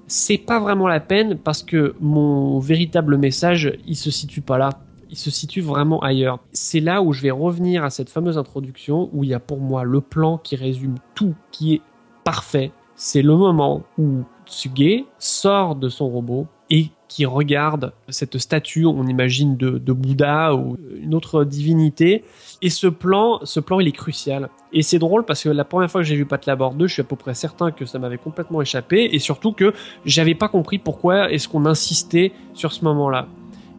[0.05, 4.69] c'est pas vraiment la peine parce que mon véritable message, il se situe pas là.
[5.11, 6.39] Il se situe vraiment ailleurs.
[6.53, 9.59] C'est là où je vais revenir à cette fameuse introduction où il y a pour
[9.59, 11.81] moi le plan qui résume tout, qui est
[12.23, 12.71] parfait.
[12.95, 19.05] C'est le moment où Tsuge sort de son robot et qui regarde cette statue, on
[19.05, 22.23] imagine de, Bouddha ou une autre divinité.
[22.61, 24.49] Et ce plan, ce plan, il est crucial.
[24.71, 26.93] Et c'est drôle parce que la première fois que j'ai vu Pat Labor 2, je
[26.93, 29.73] suis à peu près certain que ça m'avait complètement échappé et surtout que
[30.05, 33.27] j'avais pas compris pourquoi est-ce qu'on insistait sur ce moment-là.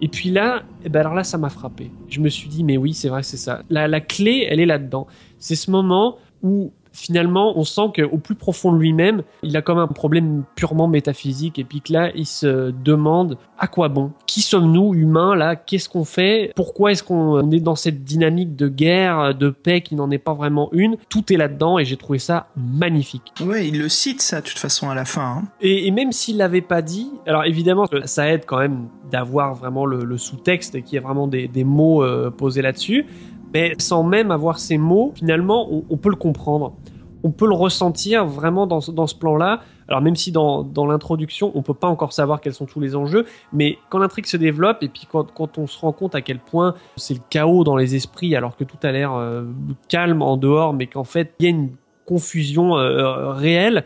[0.03, 1.93] Et puis là, eh ben alors là, ça m'a frappé.
[2.09, 3.63] Je me suis dit, mais oui, c'est vrai, c'est ça.
[3.71, 5.07] La, la clé, elle est là-dedans.
[5.39, 9.79] C'est ce moment où finalement, on sent qu'au plus profond de lui-même, il a comme
[9.79, 14.13] un problème purement métaphysique et puis que là, il se demande à quoi bon?
[14.27, 15.57] Qui sommes-nous, humains, là?
[15.57, 16.53] Qu'est-ce qu'on fait?
[16.57, 20.35] Pourquoi est-ce qu'on est dans cette dynamique de guerre, de paix qui n'en est pas
[20.35, 20.97] vraiment une?
[21.09, 23.33] Tout est là-dedans et j'ai trouvé ça magnifique.
[23.45, 25.39] Ouais, il le cite ça, de toute façon, à la fin.
[25.39, 25.43] hein.
[25.61, 29.87] Et, et même s'il l'avait pas dit, alors évidemment, ça aide quand même d'avoir vraiment
[29.87, 33.07] le, le sous-texte et qu'il y a vraiment des, des mots euh, posés là-dessus.
[33.53, 36.75] Mais sans même avoir ces mots, finalement, on, peut le comprendre.
[37.23, 39.61] On peut le ressentir vraiment dans, dans ce plan-là.
[39.89, 42.97] Alors même si dans, dans l'introduction, on peut pas encore savoir quels sont tous les
[42.97, 46.23] enjeux, mais quand l'intrigue se développe et puis quand, quand on se rend compte à
[46.23, 49.45] quel point c'est le chaos dans les esprits alors que tout a l'air euh,
[49.89, 51.71] calme en dehors, mais qu'en fait il y a une
[52.07, 53.85] confusion euh, réelle,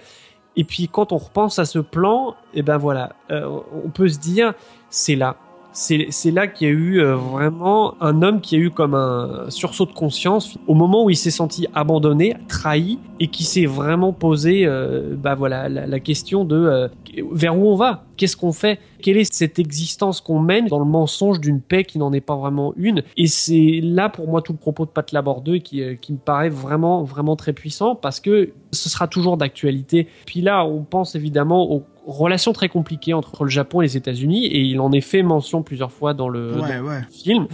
[0.54, 4.18] et puis quand on repense à ce plan, et ben voilà, euh, on peut se
[4.18, 4.54] dire
[4.90, 5.36] c'est là.
[5.76, 9.44] C'est là qu'il y a eu euh, vraiment un homme qui a eu comme un
[9.50, 14.14] sursaut de conscience au moment où il s'est senti abandonné, trahi et qui s'est vraiment
[14.14, 16.88] posé euh, bah voilà la, la question de euh,
[17.30, 20.84] vers où on va, qu'est-ce qu'on fait, quelle est cette existence qu'on mène dans le
[20.84, 23.02] mensonge d'une paix qui n'en est pas vraiment une?
[23.16, 26.12] Et c'est là pour moi tout le propos de Pat Labor 2 qui, euh, qui
[26.12, 30.08] me paraît vraiment vraiment très puissant parce que ce sera toujours d'actualité.
[30.26, 34.46] Puis là, on pense évidemment aux relations très compliquées entre le Japon et les États-Unis
[34.46, 37.00] et il en est fait mention plusieurs fois dans le, dans Ouais, ouais.
[37.10, 37.46] film,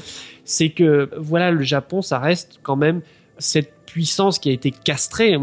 [0.44, 3.00] c'est que voilà le Japon, ça reste quand même
[3.38, 5.36] cette puissance qui a été castrée.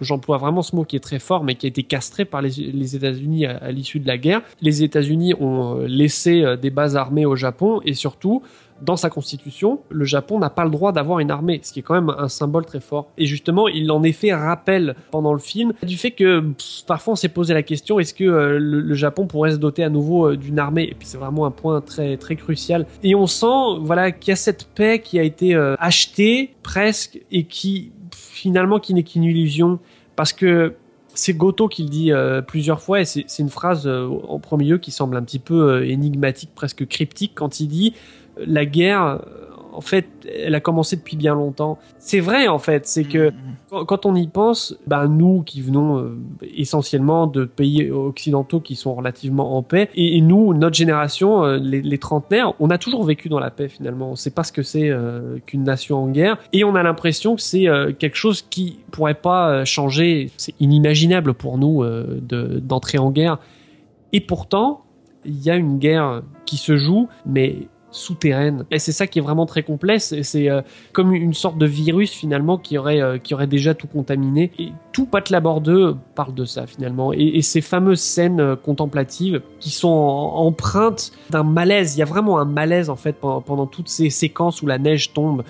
[0.00, 2.50] J'emploie vraiment ce mot qui est très fort, mais qui a été castrée par les,
[2.50, 4.42] les États-Unis à, à l'issue de la guerre.
[4.60, 8.42] Les États-Unis ont euh, laissé euh, des bases armées au Japon et surtout.
[8.82, 11.82] Dans sa constitution, le Japon n'a pas le droit d'avoir une armée, ce qui est
[11.82, 13.08] quand même un symbole très fort.
[13.16, 16.44] Et justement, il en est fait rappel pendant le film du fait que
[16.86, 19.88] parfois on s'est posé la question est-ce que euh, le, Japon pourrait se doter à
[19.88, 20.84] nouveau euh, d'une armée?
[20.84, 22.86] Et puis c'est vraiment un point très très crucial.
[23.02, 27.20] Et on sent voilà qu'il y a cette paix qui a été euh, achetée presque
[27.30, 29.78] et qui finalement qui n'est qu'une illusion
[30.16, 30.74] parce que
[31.14, 32.12] c'est Goto qui le dit
[32.46, 36.50] plusieurs fois et c'est une phrase en premier lieu qui semble un petit peu énigmatique,
[36.54, 37.94] presque cryptique quand il dit
[38.38, 39.20] la guerre
[39.72, 40.06] en fait
[40.42, 41.78] elle a commencé depuis bien longtemps.
[41.98, 45.98] C'est vrai en fait, c'est que Mm, quand, on y pense, ben nous qui venons
[45.98, 46.16] euh,
[46.56, 51.58] essentiellement de pays occidentaux qui sont relativement en paix, et, et nous, notre génération, euh,
[51.58, 54.12] les, les trentenaires, on a toujours vécu dans la paix finalement.
[54.12, 57.34] On sait pas ce que c'est euh, qu'une nation en guerre, et on a l'impression
[57.36, 57.66] que c'est
[57.98, 60.30] quelque chose qui pourrait pas changer.
[60.38, 63.38] C'est inimaginable pour nous de- d'entrer en guerre.
[64.12, 64.84] Et pourtant,
[65.24, 67.66] il y a une guerre qui se joue, mais
[67.96, 68.64] souterraine.
[68.70, 70.14] Et c'est ça qui est vraiment très complexe.
[70.22, 73.86] C'est euh, comme une sorte de virus finalement qui aurait euh, qui aurait déjà tout
[73.86, 74.52] contaminé.
[74.58, 77.12] Et tout Pat Labor 2 parle de ça finalement.
[77.12, 81.96] Et, ces fameuses scènes euh, contemplatives qui sont empreintes d'un malaise.
[81.96, 85.12] Il y a vraiment un malaise en fait pendant toutes ces séquences où la neige
[85.12, 85.42] tombe.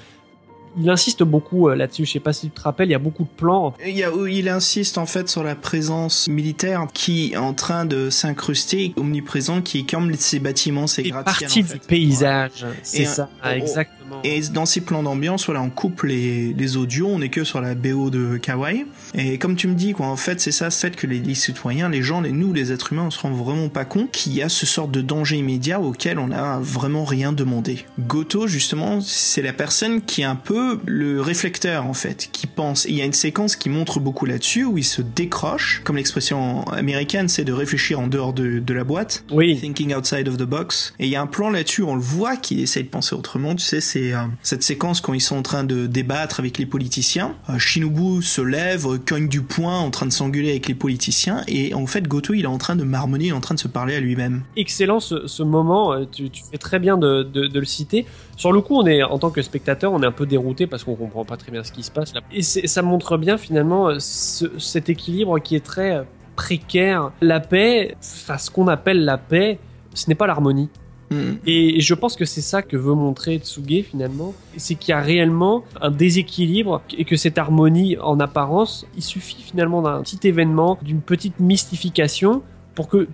[0.78, 2.04] Il insiste beaucoup euh, là-dessus.
[2.04, 3.74] Je sais pas si tu te rappelles, il y a beaucoup de plans.
[3.84, 7.84] Il, y a, il insiste en fait sur la présence militaire qui est en train
[7.84, 11.48] de s'incruster, omniprésent, qui est comme ces bâtiments, ces gratte-ciels.
[11.48, 11.74] partie en fait.
[11.74, 12.66] du paysage.
[12.82, 13.95] C'est ça, euh, exactement.
[14.24, 17.60] Et dans ces plans d'ambiance, voilà, on coupe les, les audios, on est que sur
[17.60, 18.86] la BO de Kawaii.
[19.14, 21.34] Et comme tu me dis, quoi, en fait, c'est ça, c'est fait que les, les
[21.34, 24.34] citoyens, les gens, les nous, les êtres humains, on se rend vraiment pas compte qu'il
[24.34, 27.84] y a ce sort de danger immédiat auquel on n'a vraiment rien demandé.
[27.98, 32.86] Goto, justement, c'est la personne qui est un peu le réflecteur, en fait, qui pense.
[32.86, 35.96] Et il y a une séquence qui montre beaucoup là-dessus où il se décroche, comme
[35.96, 39.24] l'expression américaine, c'est de réfléchir en dehors de, de la boîte.
[39.32, 40.94] Oui, Thinking outside of the box.
[41.00, 43.54] Et il y a un plan là-dessus, on le voit qu'il essaye de penser autrement.
[43.56, 46.66] Tu sais, c'est euh, cette séquence quand ils sont en train de débattre avec les
[46.66, 47.34] politiciens.
[47.50, 51.42] Euh, Shinobu se lève, cogne du poing, en train de s'engueuler avec les politiciens.
[51.48, 53.60] Et en fait, Goto, il est en train de marmonner, il est en train de
[53.60, 54.42] se parler à lui-même.
[54.56, 55.92] excellent ce, moment.
[55.92, 58.06] euh, Tu, fais très bien de, le citer.
[58.36, 60.84] Sur le coup, on est en tant que spectateur, on est un peu dérouté parce
[60.84, 62.20] qu'on comprend pas très bien ce qui se passe là.
[62.32, 66.04] Et c'est- ça montre bien finalement ce- cet équilibre qui est très
[66.36, 67.10] précaire.
[67.22, 69.58] La paix, enfin ce qu'on appelle la paix,
[69.94, 70.68] ce n'est pas l'harmonie.
[71.10, 71.34] Hmm.
[71.46, 75.00] Et je pense que c'est ça que veut montrer Tsuge finalement, c'est qu'il y a
[75.00, 80.78] réellement un déséquilibre et que cette harmonie en apparence, il suffit finalement d'un petit événement,
[80.82, 82.42] d'une petite mystification
[82.74, 83.08] pour que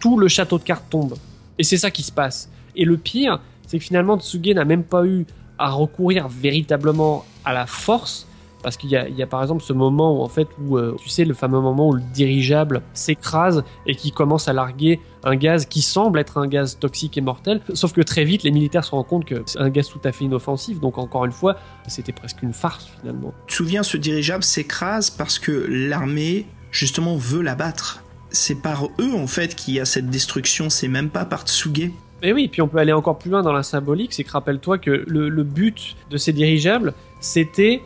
[0.00, 1.14] tout le château de cartes tombe.
[1.58, 2.50] Et c'est ça qui se passe.
[2.76, 5.24] Et le pire, c'est que finalement Tsuge n'a même pas eu
[5.58, 8.26] à recourir véritablement à la force.
[8.62, 10.76] Parce qu'il y a, il y a par exemple ce moment où en fait où
[10.76, 15.00] euh, tu sais le fameux moment où le dirigeable s'écrase et qui commence à larguer
[15.24, 17.60] un gaz qui semble être un gaz toxique et mortel.
[17.74, 20.12] Sauf que très vite, les militaires se rendent compte que c'est un gaz tout à
[20.12, 20.80] fait inoffensif.
[20.80, 21.56] Donc encore une fois,
[21.86, 23.32] c'était presque une farce finalement.
[23.46, 28.02] Tu te souviens, ce dirigeable s'écrase parce que l'armée, justement, veut l'abattre.
[28.30, 31.90] C'est par eux, en fait, qu'il y a cette destruction, c'est même pas par Tsuge.
[32.22, 34.78] Et oui, puis on peut aller encore plus loin dans la symbolique, c'est que rappelle-toi
[34.78, 37.82] que le, le but de ces dirigeables, c'était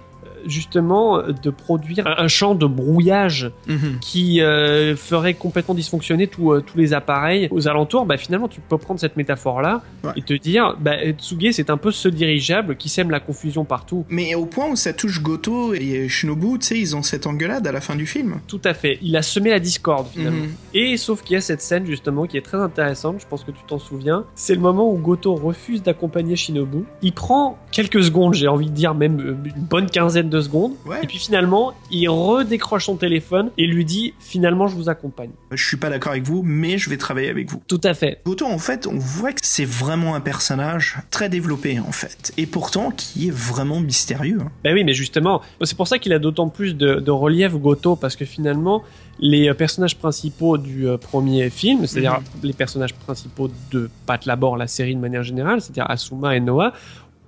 [0.47, 3.99] justement euh, de produire un, un champ de brouillage Mhm.
[4.01, 8.07] qui euh, ferait complètement dysfonctionner tous euh, tous les appareils aux alentours.
[8.07, 10.13] Bah finalement, tu peux prendre cette métaphore-là Ouais.
[10.17, 14.05] et te dire, bah Tsuge, c'est un peu ce dirigeable qui sème la confusion partout.
[14.09, 17.67] Mais au point où ça touche Goto et Shinobu, tu sais, ils ont cette engueulade
[17.67, 18.37] à la fin du film.
[18.47, 18.99] Tout à fait.
[19.03, 20.45] Il a semé la discorde finalement.
[20.45, 20.51] Mhm.
[20.75, 23.51] Et sauf qu'il y a cette scène justement qui est très intéressante, je pense que
[23.51, 24.25] tu t'en souviens.
[24.35, 26.85] C'est le moment où Goto refuse d'accompagner Shinobu.
[27.03, 30.73] Il prend quelques secondes, j'ai envie de dire même une bonne quinzaine de secondes.
[30.87, 31.01] Ouais.
[31.03, 35.31] Et puis finalement, il redécroche son téléphone et lui dit finalement je vous accompagne.
[35.53, 37.63] Je suis pas d'accord avec vous, mais je vais travailler avec vous.
[37.67, 38.21] Tout à fait.
[38.25, 42.33] Goto, en fait, on voit que c'est vraiment un personnage très développé, en fait.
[42.37, 44.39] Et pourtant, qui est vraiment mystérieux.
[44.41, 44.51] hein.
[44.65, 47.97] Ben oui, mais justement, c'est pour ça qu'il a d'autant plus de, de relief Goto
[47.97, 48.83] parce que finalement,
[49.21, 54.57] les euh, personnages principaux du euh, premier film, c'est-à-dire les personnages principaux de Pat Labor,
[54.57, 56.73] la série de manière générale, c'est-à-dire Asuma et Noah,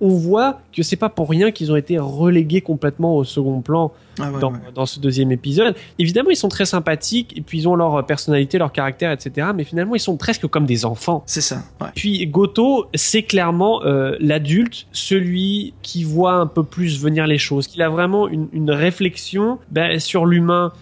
[0.00, 3.92] on voit que c'est pas pour rien qu'ils ont été relégués complètement au second plan
[4.18, 4.58] Ah ouais, dans, ouais.
[4.74, 5.74] dans ce deuxième épisode.
[5.98, 9.48] Évidemment, ils sont très sympathiques et puis ils ont leur personnalité, leur caractère, etc.
[9.54, 11.22] Mais finalement, ils sont presque comme des enfants.
[11.26, 11.88] C'est ça, ouais.
[11.94, 17.66] Puis Goto, c'est clairement euh, l'adulte, celui qui voit un peu plus venir les choses,
[17.66, 20.72] qu'il a vraiment une, une réflexion ben, sur l'humain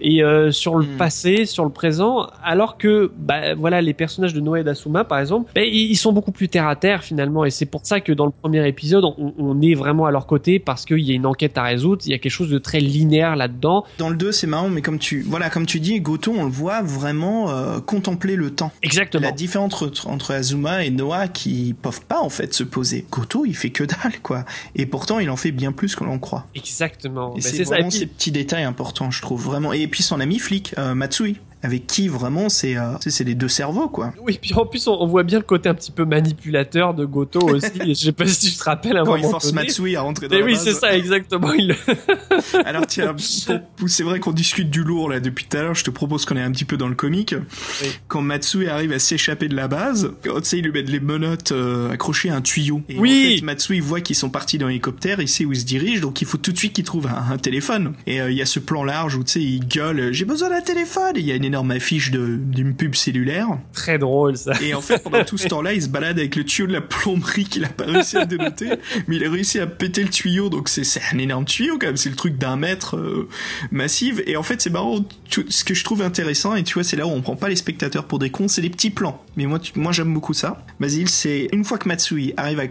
[0.00, 0.96] et euh, sur le Mm.
[0.96, 5.18] passé, sur le présent, alors que bah, voilà les personnages de Noé et d'Asuma par
[5.18, 8.12] exemple, ben, ils sont beaucoup plus terre à terre finalement et c'est pour ça que
[8.12, 11.14] dans le premier épisode on, on est vraiment à leur côté parce qu'il y a
[11.14, 13.84] une enquête à résoudre, il y a quelque chose de très linéaire là-dedans.
[13.98, 16.50] Dans le 2, c'est marrant, mais comme tu, voilà, comme tu dis, Goto, on le
[16.50, 18.72] voit vraiment euh, contempler le temps.
[18.82, 19.22] Exactement.
[19.24, 23.06] La différence entre, entre Azuma et Noah qui peuvent pas en fait se poser.
[23.10, 24.44] Goto, il fait que dalle quoi.
[24.76, 26.46] Et pourtant, il en fait bien plus que l'on croit.
[26.54, 27.32] Exactement.
[27.32, 27.74] Et Ben, c'est ça.
[27.74, 29.72] Vraiment puis- ces petits détails importants, je trouve vraiment.
[29.72, 33.48] Et puis son ami flic, euh, Matsui, avec qui vraiment c'est, euh, c'est les deux
[33.48, 34.12] cerveaux quoi.
[34.22, 37.04] Oui, puis en plus, on, on voit bien le côté un petit peu manipulateur de
[37.04, 37.66] Goto aussi.
[37.86, 39.62] Je sais pas si tu te rappelles un Quand il moment force donné.
[39.66, 41.52] Matsui à rentrer dans Mais la oui, c'est ça, exactement.
[41.54, 41.74] Il...
[42.64, 45.74] Alors tiens, c'est vrai qu'on discute du lourd là depuis tout à l'heure.
[45.74, 47.34] Je te propose qu'on est un petit peu dans le comique.
[47.82, 47.88] Oui.
[48.08, 51.00] Quand Matsui arrive à s'échapper de la base, quand, tu sais, il lui met les
[51.00, 52.82] menottes euh, accrochées à un tuyau.
[52.88, 53.32] Et Oui.
[53.34, 56.02] en fait, Matsui voit qu'ils sont partis dans l'hélicoptère, il sait où ils se dirigent,
[56.02, 57.94] donc il faut tout de suite qu'il trouve un, un téléphone.
[58.06, 60.50] Et euh, il y a ce plan large où tu sais, il gueule, j'ai besoin
[60.50, 61.16] d'un téléphone.
[61.16, 63.46] Et il y a une énorme affiche d'une pub cellulaire.
[63.72, 64.52] Très drôle ça.
[64.60, 66.80] Et en fait, pendant tout ce temps-là, il se balade avec le tuyau de la
[66.80, 68.70] plomberie qu'il a pas réussi à dénoter,
[69.06, 70.82] mais il a réussi à péter le tuyau, donc c'est
[71.12, 73.28] un énorme tuyau quand même, c'est le truc d'un mètre euh,
[73.70, 74.20] massif.
[74.26, 75.04] Et en fait, c'est marrant,
[75.48, 77.56] ce que je trouve intéressant, et tu vois, c'est là où on prend pas les
[77.56, 79.22] spectateurs pour des cons, c'est les petits plans.
[79.36, 80.64] Mais moi, tu- moi j'aime beaucoup ça.
[80.80, 82.64] Basile, c'est une fois que Matsui arrive à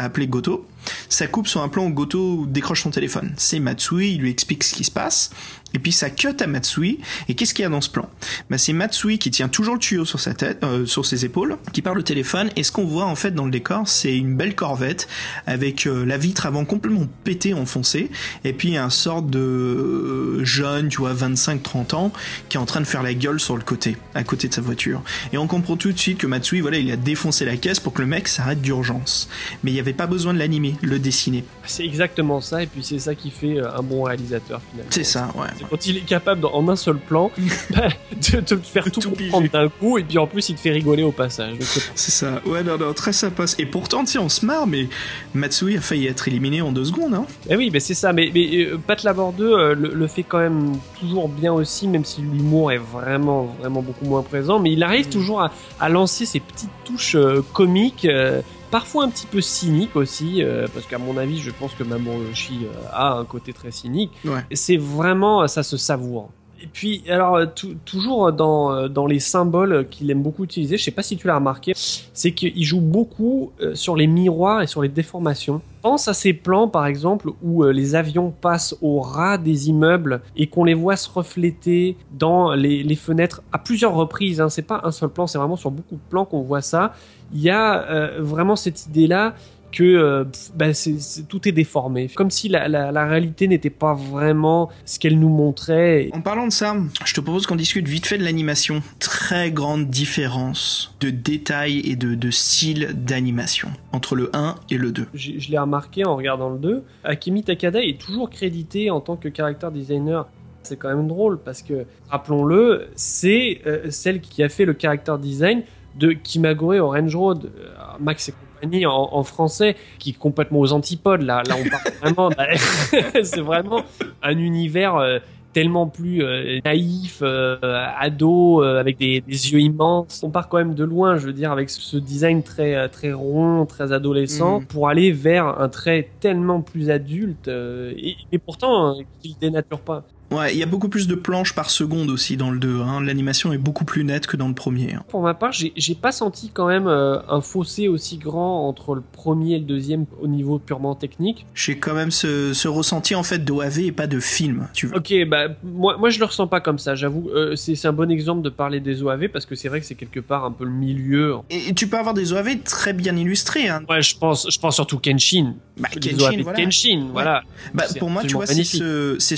[0.00, 0.64] à appeler Goto,
[1.08, 3.32] ça coupe sur un plan où Goto décroche son téléphone.
[3.36, 5.30] C'est Matsui, il lui explique ce qui se passe,
[5.74, 6.98] et puis ça cut à Matsui.
[7.28, 8.08] Et qu'est-ce qu'il y a dans ce plan?
[8.50, 11.56] Bah, C'est Matsui qui tient toujours le tuyau sur sa tête, euh, sur ses épaules,
[11.72, 12.50] qui parle au téléphone.
[12.56, 15.08] Et ce qu'on voit en fait dans le décor, c'est une belle corvette
[15.46, 18.10] avec euh, la vitre avant complètement pétée, enfoncée,
[18.44, 22.12] et puis un sort de euh, jeune, tu vois, 25-30 ans,
[22.48, 24.60] qui est en train de faire la gueule sur le côté, à côté de sa
[24.60, 25.02] voiture.
[25.32, 27.92] Et on comprend tout de suite que Matsui, voilà, il a défoncé la caisse pour
[27.92, 29.28] que le mec s'arrête d'urgence.
[29.62, 31.44] Mais il n'y avait pas besoin de l'animer, le dessiner.
[31.64, 34.90] C'est exactement ça, et puis c'est ça qui fait euh, un bon réalisateur finalement.
[34.90, 35.48] C'est ça, ouais.
[35.68, 37.30] Quand il est capable, en un seul plan,
[37.70, 37.88] bah,
[38.32, 39.48] de te faire tout, piger.
[39.52, 41.56] d'un coup, et puis en plus il te fait rigoler au passage.
[41.60, 43.44] C'est- ça, ouais, non, non, très sympa.
[43.58, 44.88] Et pourtant, sais, on se marre, mais
[45.34, 47.26] Matsui a failli être éliminé en deux secondes, hein.
[47.48, 48.12] Eh oui, mais c'est ça.
[48.12, 51.86] Mais, mais euh, Pat Labor 2 euh, le, le fait quand même toujours bien aussi,
[51.88, 54.58] même si l'humour est vraiment, vraiment beaucoup moins présent.
[54.58, 58.40] Mais il arrive toujours à, à lancer ces petites touches euh, comiques, euh,
[58.70, 62.30] parfois un petit peu cyniques aussi, euh, parce qu'à mon avis, je pense que Mamoru
[62.30, 64.12] Oshii euh, a un côté très cynique.
[64.24, 64.44] Ouais.
[64.52, 66.30] C'est vraiment, ça se savoure.
[66.60, 70.76] Et puis, alors, euh, tou- toujours dans, euh, dans les symboles qu'il aime beaucoup utiliser,
[70.76, 74.62] je sais pas si tu l'as remarqué, c'est qu'il joue beaucoup euh, sur les miroirs
[74.62, 75.60] et sur les déformations.
[75.82, 80.48] Pense à ces plans, par exemple, où les avions passent au ras des immeubles et
[80.48, 84.40] qu'on les voit se refléter dans les, fenêtres à plusieurs reprises.
[84.40, 84.48] Hein.
[84.48, 86.94] C'est pas un seul plan, c'est vraiment sur beaucoup de plans qu'on voit ça.
[87.32, 89.34] Il y a vraiment cette idée-là
[89.70, 90.24] que euh,
[90.72, 92.08] c'est- tout est déformé.
[92.14, 96.10] Comme si la, la, la réalité n'était pas vraiment ce qu'elle nous montrait.
[96.12, 98.82] En parlant de ça, je te propose qu'on discute vite fait de l'animation.
[98.98, 104.92] Très grande différence de détail et de, de style d'animation entre le 1 et le
[104.92, 105.06] 2.
[105.14, 109.16] J'ai- je l'ai remarqué en regardant le 2, Akemi Takada est toujours crédité en tant
[109.16, 110.26] que character designer.
[110.62, 115.14] C'est quand même drôle parce que, rappelons-le, c'est euh, celle qui a fait le character
[115.20, 115.62] design
[115.98, 117.68] de Kimagure Orange Road, euh,
[118.00, 121.22] Max et compagnie en, en français, qui est complètement aux antipodes.
[121.22, 122.46] Là, là on parle vraiment, bah,
[123.22, 123.82] c'est vraiment
[124.22, 125.18] un univers euh,
[125.54, 127.56] tellement plus euh, naïf, euh,
[127.98, 130.22] ado, euh, avec des, des yeux immenses.
[130.22, 133.64] On part quand même de loin, je veux dire, avec ce design très très rond,
[133.66, 134.66] très adolescent, Mhm.
[134.66, 140.04] pour aller vers un trait tellement plus adulte, et, et pourtant euh, qu'il dénature pas.
[140.30, 142.80] Ouais, il y a beaucoup plus de planches par seconde aussi dans le 2.
[142.82, 143.00] Hein.
[143.02, 144.94] L'animation est beaucoup plus nette que dans le premier.
[144.94, 145.02] hein.
[145.08, 149.00] Pour ma part, j'ai pas senti quand même euh, un fossé aussi grand entre le
[149.00, 151.46] premier et le deuxième au niveau purement technique.
[151.54, 154.96] J'ai quand même ce, ce ressenti en fait d'OAV et pas de film, tu veux.
[154.96, 157.30] Ok, bah moi, moi je le ressens pas comme ça, j'avoue.
[157.34, 159.94] Euh, c'est un bon exemple de parler des OAV parce que c'est vrai que c'est
[159.94, 161.36] quelque part un peu le milieu.
[161.48, 163.68] Et, et tu peux avoir des OAV très bien illustrés.
[163.68, 163.82] Hein.
[163.88, 165.54] Ouais, je pense, je pense surtout Kenshin.
[165.78, 166.58] Bah, Kenshin, voilà.
[166.64, 167.42] Kenshin, voilà.
[167.72, 169.36] Bah, pour moi, tu vois, c'est ce, c'est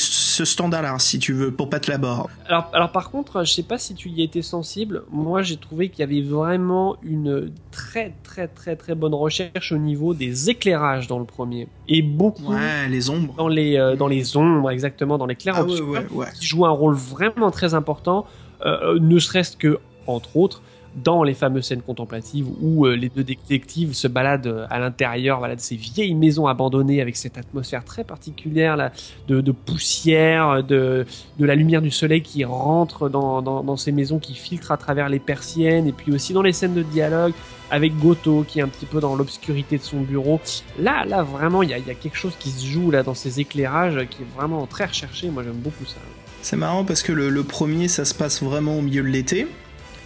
[0.81, 2.28] standard-là, si tu veux, pour Pat Labor.
[2.49, 5.03] Alors, alors par contre, je sais pas si tu y étais sensible.
[5.11, 9.78] Moi, j'ai trouvé qu'il y avait vraiment une très très très très bonne recherche au
[9.78, 13.35] niveau des éclairages dans le premier et beaucoup Ouais, les ombres.
[13.37, 16.26] dans les euh, dans les ombres, exactement dans les clairs Ah obscurs, ouais, ouais.
[16.39, 18.26] qui joue un rôle vraiment très important,
[18.64, 20.62] euh, ne serait-ce que entre autres
[20.97, 25.38] dans les fameuses scènes contemplatives où euh, les deux détectives se baladent euh, à l'intérieur
[25.38, 28.91] voilà, de ces vieilles maisons abandonnées avec cette atmosphère très particulière là,
[29.28, 31.07] de, poussière, de,
[31.38, 35.86] la lumière du soleil qui rentre dans, ces maisons, qui filtre à travers les persiennes,
[35.86, 37.32] et puis aussi dans les scènes de dialogue
[37.70, 40.41] avec Goto qui est un petit peu dans l'obscurité de son bureau.
[40.78, 44.07] Là, là vraiment, il y a, quelque chose qui se joue là dans ces éclairages
[44.11, 45.30] qui est vraiment très recherché.
[45.30, 45.97] Moi, j'aime beaucoup ça.
[46.43, 49.47] C'est marrant parce que le premier, ça se passe vraiment au milieu de l'été.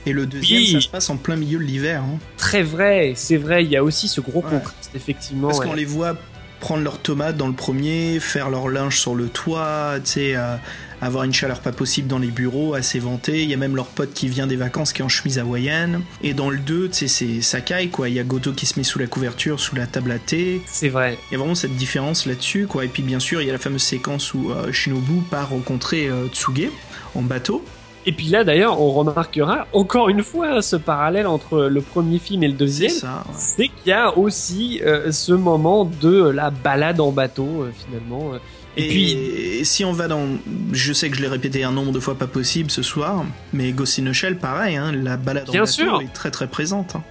[0.06, 0.72] Et le deuxième, Oui.
[0.72, 2.02] ça se passe en plein milieu de l'hiver.
[2.02, 2.18] hein.
[2.36, 3.64] Très vrai, c'est vrai.
[3.64, 4.50] Il y a aussi ce gros Ouais.
[4.50, 5.48] contraste effectivement.
[5.48, 5.66] Parce ouais.
[5.66, 6.16] qu'on les voit
[6.60, 10.56] prendre leurs tomates dans le premier, faire leur linge sur le toit, euh,
[11.02, 13.42] avoir une chaleur pas possible dans les bureaux, à s'éventer.
[13.42, 16.00] Il y a même leur pote qui vient des vacances qui est en chemise hawaïenne.
[16.22, 18.08] Et dans le 2, tu sais, c'est caille, quoi.
[18.08, 20.62] Il y a Goto qui se met sous la couverture, sous la table à thé.
[20.66, 21.18] C'est vrai.
[21.30, 22.86] Il y a vraiment cette différence là-dessus, quoi.
[22.86, 26.08] Et puis bien sûr, il y a la fameuse séquence où euh, Shinobu part rencontrer
[26.08, 26.70] euh, Tsuge
[27.14, 27.62] en bateau.
[28.06, 32.42] Et puis là, d'ailleurs, on remarquera encore une fois ce parallèle entre le premier film
[32.42, 32.90] et le C'est deuxième.
[32.90, 33.24] ça.
[33.26, 33.34] ouais.
[33.36, 38.32] C'est qu'il y a aussi euh, ce moment de la balade en bateau, euh, finalement.
[38.76, 40.26] Et, Et, puis, si on va dans,
[40.72, 43.24] je sais que je l'ai répété un nombre de fois pas possible ce soir,
[43.54, 46.00] mais Ghost in the Shell, pareil, hein, la balade Bien en bateau sûr.
[46.02, 46.96] est très très présente.
[46.96, 47.02] hein.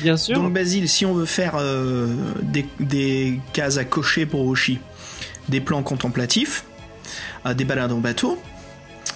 [0.00, 2.06] bien sûr, Donc Basile, si on veut faire euh,
[2.42, 4.78] des, des cases à cocher pour Oshi,
[5.50, 6.64] des plans contemplatifs,
[7.46, 8.38] euh, des balades en bateau,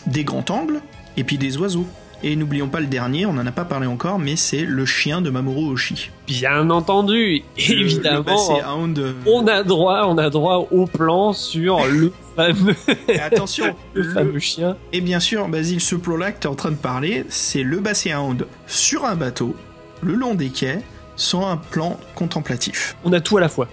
[0.07, 0.81] des grands angles,
[1.17, 1.87] et puis des oiseaux.
[2.25, 5.21] Et n'oublions pas le dernier, on n'en a pas parlé encore, mais c'est le chien
[5.23, 6.09] de Mamoru Oshii.
[6.29, 8.23] Bien entendu, Le- le évidemment.
[8.23, 12.77] Basset Hound, On a droit, on a droit au plan sur le fameux,
[13.09, 14.77] et attention, le le- fameux chien.
[14.93, 17.81] Et bien sûr, Basile, ce plan-là que tu es en train de parler, c'est le
[17.81, 19.57] Basset Hound sur un bateau,
[20.01, 20.79] le long des quais,
[21.17, 22.97] sans un plan contemplatif.
[23.05, 23.67] On a tout à la fois.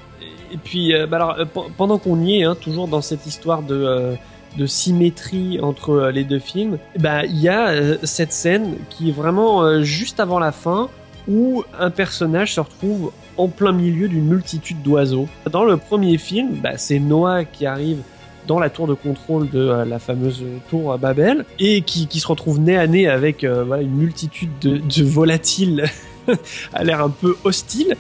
[0.52, 3.28] Et puis, euh, bah alors, euh, pe- pendant qu'on y est, hein, toujours dans cette
[3.28, 4.16] histoire de, euh,
[4.58, 9.10] de symétrie entre euh, les deux films, bah il y a euh, cette scène qui
[9.10, 10.90] est vraiment euh, juste avant la fin
[11.28, 15.28] où un personnage se retrouve en plein milieu d'une multitude d'oiseaux.
[15.50, 18.00] Dans le premier film, bah, c'est Noah qui arrive
[18.48, 22.78] dans la tour de contrôle de la fameuse tour Babel et qui, se retrouve nez
[22.78, 25.86] à nez avec voilà, une multitude de, volatiles
[26.74, 27.96] à l'air un peu hostile.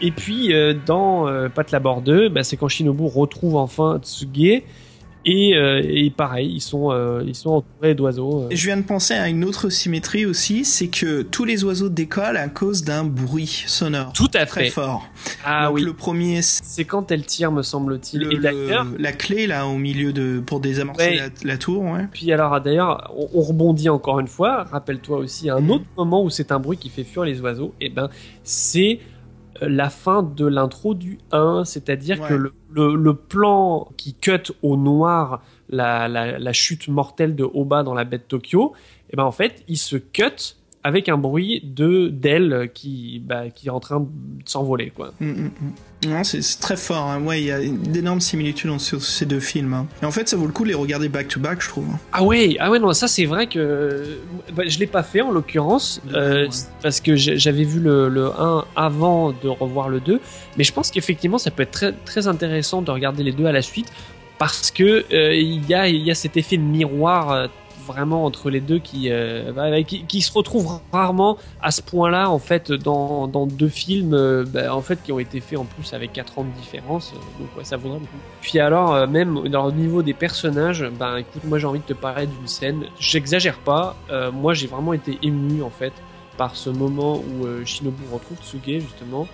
[0.00, 0.52] Et puis
[0.86, 4.62] dans Pat Labor 2, bah, c'est quand Shinobu retrouve enfin Tsuge
[5.24, 8.42] et, euh, et pareil, ils sont euh, ils sont entourés d'oiseaux.
[8.44, 8.48] euh.
[8.50, 12.36] Je viens de penser à une autre symétrie aussi, c'est que tous les oiseaux décollent
[12.36, 14.70] à cause d'un bruit sonore Tout à très fait.
[14.70, 15.06] fort.
[15.44, 15.82] Ah Donc oui.
[15.82, 18.22] le premier, c'est quand elle tire, me semble-t-il.
[18.22, 21.16] le- Et d'ailleurs, le- la clé là au milieu de pour désamorcer Ouais.
[21.16, 22.06] la, la tour, ouais.
[22.12, 24.64] Puis alors d'ailleurs, on, on rebondit encore une fois.
[24.64, 27.74] Rappelle-toi aussi un autre moment où c'est un bruit qui fait fuir les oiseaux.
[27.80, 28.08] Et ben
[28.44, 28.98] c'est
[29.60, 32.28] la fin de l'intro du 1, c'est-à-dire Ouais.
[32.28, 37.44] que le, le, le plan qui cut au noir la, la, la chute mortelle de
[37.44, 38.72] Oba dans la baie de Tokyo,
[39.10, 43.68] et ben en fait il se cut avec un bruit de d'ailes qui bah, qui
[43.68, 44.06] est en train de
[44.44, 45.12] s'envoler quoi.
[45.20, 46.08] Mm, mm, mm.
[46.08, 47.08] Non, c'est très fort.
[47.08, 47.22] hein.
[47.22, 49.72] Ouais, il y a d'énormes similitudes entre ces deux films.
[49.72, 49.86] hein.
[50.02, 51.84] Et en fait, ça vaut le coup de les regarder back to back, je trouve.
[51.94, 51.98] hein.
[52.12, 54.18] Ah ouais, ah ouais non, ça c'est vrai que
[54.52, 56.50] bah, je l'ai pas fait en l'occurrence euh, ouais.
[56.82, 60.20] parce que j'avais vu le, le 1 avant de revoir le 2,
[60.58, 63.52] mais je pense qu'effectivement ça peut être très très intéressant de regarder les deux à
[63.52, 63.92] la suite
[64.38, 67.46] parce que euh, il y a il y a cet effet de miroir euh,
[67.86, 72.30] vraiment entre les deux qui, euh, bah, qui qui se retrouve rarement à ce point-là
[72.30, 75.64] en fait dans, dans deux films euh, bah, en fait qui ont été faits en
[75.64, 78.12] plus avec 4 ans de différence euh, donc ouais, ça vaudrait le coup.
[78.40, 80.82] Puis alors même dans le niveau des personnages,
[81.18, 83.96] écoute moi j'ai envie de te parler d'une scène, j'exagère pas,
[84.32, 85.92] moi j'ai vraiment été ému en fait
[86.36, 89.26] par ce moment où Shinobu retrouve Tsuge justement.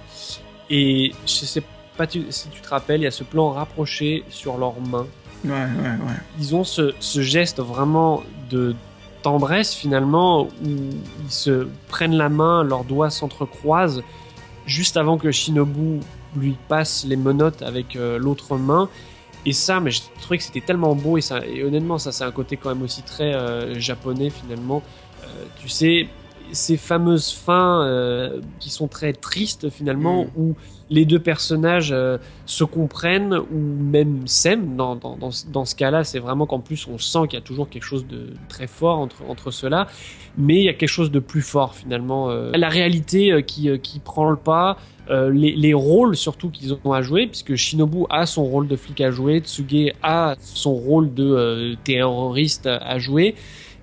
[0.70, 1.62] Et je sais
[1.96, 5.07] pas si tu te rappelles, il y a ce plan rapproché sur leurs mains
[5.45, 6.16] Ouais, ouais, ouais.
[6.39, 8.74] ils ont ce, ce geste vraiment de
[9.22, 14.03] tendresse finalement où ils se prennent la main, leurs doigts s'entrecroisent
[14.66, 16.01] juste avant que Shinobu
[16.36, 18.89] lui passe les menottes avec euh, l'autre main.
[19.47, 22.24] Et ça, mais je trouvais que c'était tellement beau et, ça, et honnêtement, ça c'est
[22.24, 24.82] un côté quand même aussi très euh, japonais finalement.
[25.22, 25.26] Euh,
[25.61, 26.09] tu sais,
[26.53, 30.28] ces fameuses fins qui sont très tristes finalement, Mm.
[30.36, 30.55] où
[30.91, 34.76] les deux personnages euh, se comprennent ou même s'aiment.
[34.76, 37.68] Dans, dans, dans, ce- cas-là, c'est vraiment qu'en plus on sent qu'il y a toujours
[37.68, 39.86] quelque chose de très fort entre, entre ceux-là,
[40.36, 42.30] mais il y a quelque chose de plus fort finalement.
[42.30, 44.78] euh, la réalité euh, qui, euh, qui prend le pas,
[45.11, 48.76] euh, les, les rôles surtout qu'ils ont à jouer, puisque Shinobu a son rôle de
[48.76, 53.34] flic à jouer, Tsuge a son rôle de euh, terroriste à jouer.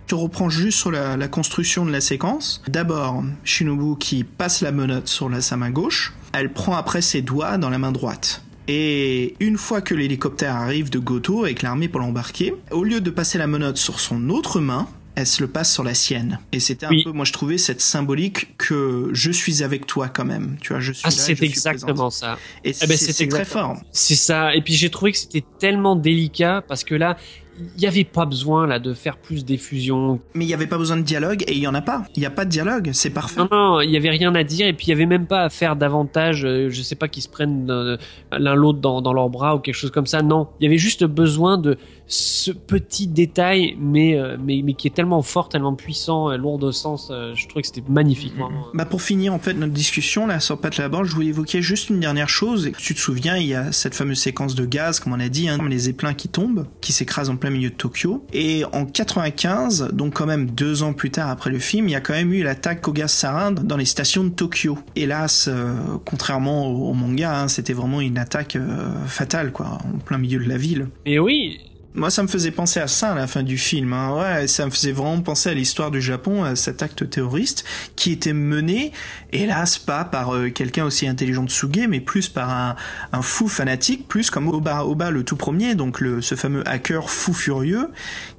[0.08, 2.62] Tu reprends juste sur la, la construction de la séquence.
[2.68, 6.14] D'abord, Shinobu qui passe la menotte sur la, sa main gauche.
[6.34, 8.44] Elle prend après ses doigts dans la main droite.
[8.68, 13.10] Et une fois que l'hélicoptère arrive de Goto avec l'armée pour l'embarquer, au lieu de
[13.10, 16.40] passer la menotte sur son autre main, elle se le passe sur la sienne.
[16.52, 17.04] Et c'était un Oui.
[17.04, 20.58] peu, moi je trouvais cette symbolique que je suis avec toi quand même.
[20.62, 22.12] Tu vois, je suis Ah, là, c'est je suis exactement présente.
[22.14, 22.38] ça.
[22.64, 23.78] Et Eh ben, c'est très fort.
[23.92, 24.54] C'est ça.
[24.56, 27.18] Et puis j'ai trouvé que c'était tellement délicat parce que là,
[27.60, 30.20] il n'y avait pas besoin là de faire plus d'effusion.
[30.34, 32.04] Mais il n'y avait pas besoin de dialogue et il y en a pas.
[32.16, 33.40] Il n'y a pas de dialogue, c'est parfait.
[33.40, 35.44] Non, non, il y avait rien à dire et puis il y avait même pas
[35.44, 36.46] à faire davantage.
[36.46, 37.98] euh, je sais pas qu'ils se prennent euh,
[38.32, 40.22] l'un l'autre dans, dans leurs bras ou quelque chose comme ça.
[40.22, 41.78] Non, il y avait juste besoin de
[42.08, 46.60] ce petit détail, mais euh, mais mais qui est tellement fort, tellement puissant, euh, lourd
[46.60, 47.10] de sens.
[47.12, 48.34] euh, je trouvais que c'était magnifique.
[48.74, 51.90] Bah pour finir en fait notre discussion là sur Pat Laborde, je voulais évoquer juste
[51.90, 52.72] une dernière chose.
[52.78, 55.50] Tu te souviens, il y a cette fameuse séquence de gaz, comme on a dit,
[55.50, 58.26] hein, les zeppelins qui tombent, qui s'écrasent en plein milieu de Tokyo.
[58.34, 61.96] Et en 95, donc quand même deux ans plus tard après le film, il y
[61.96, 64.78] a quand même eu l'attaque au gaz sarin dans les stations de Tokyo.
[64.96, 65.74] Hélas, euh,
[66.06, 70.40] contrairement au, au manga, hein, c'était vraiment une attaque euh, fatale quoi, en plein milieu
[70.40, 70.88] de la ville.
[71.06, 71.60] Mais oui,
[71.96, 73.94] Moi, ça me faisait penser à ça à la fin du film.
[73.94, 74.14] Hein.
[74.18, 77.64] Ouais, ça me faisait vraiment penser à l'histoire du Japon, à cet acte terroriste
[77.96, 78.92] qui était mené,
[79.32, 82.76] hélas, pas par euh, quelqu'un aussi intelligent de Tsuge, mais plus par un,
[83.14, 87.10] un fou fanatique, plus comme Oba, Oba le tout premier, donc le, ce fameux hacker
[87.10, 87.90] fou furieux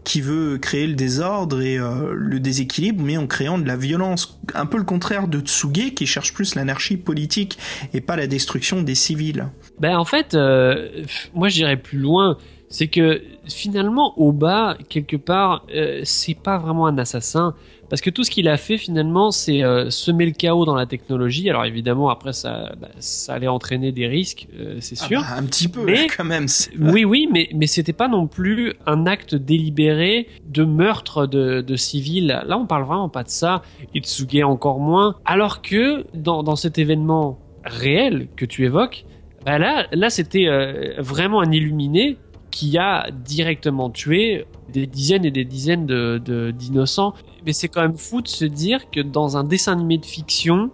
[0.04, 4.38] qui veut créer le désordre et euh, le déséquilibre, mais en créant de la violence.
[4.54, 7.59] Un peu le contraire de Tsuge qui cherche plus l'anarchie politique
[7.94, 9.48] et pas la destruction des civils.
[9.80, 11.02] Ben en fait, euh,
[11.34, 12.38] moi j'irais plus loin.
[12.68, 17.55] c'est que finalement, au bas, quelque part, euh, c'est pas vraiment un assassin.
[17.88, 20.86] Parce que tout ce qu'il a fait finalement, c'est euh, semer le chaos dans la
[20.86, 21.49] technologie.
[21.49, 25.20] Alors évidemment, après, ça, bah, ça allait entraîner des risques, euh, c'est Ah sûr.
[25.20, 26.47] bah, un petit peu, Mais- quand même.
[26.80, 31.76] Oui, oui, mais, mais c'était pas non plus un acte délibéré de meurtre de, de
[31.76, 32.26] civils.
[32.44, 33.62] Là, on parle vraiment pas de ça.
[33.94, 35.14] Itsuge encore moins.
[35.24, 39.05] Alors que dans, dans cet événement réel que tu évoques,
[39.44, 42.16] bah là, là c'était euh, vraiment un illuminé
[42.57, 47.12] qui a directement tué des dizaines et des dizaines de, d'innocents.
[47.44, 50.70] Mais c'est quand même fou de se dire que dans un dessin animé de fiction,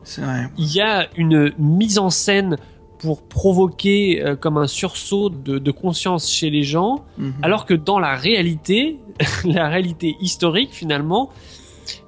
[0.56, 2.56] il y a une mise en scène
[2.98, 7.32] pour provoquer euh, comme un sursaut de, de conscience chez les gens, Mhm.
[7.42, 9.00] alors que dans la réalité,
[9.44, 11.30] la réalité historique finalement,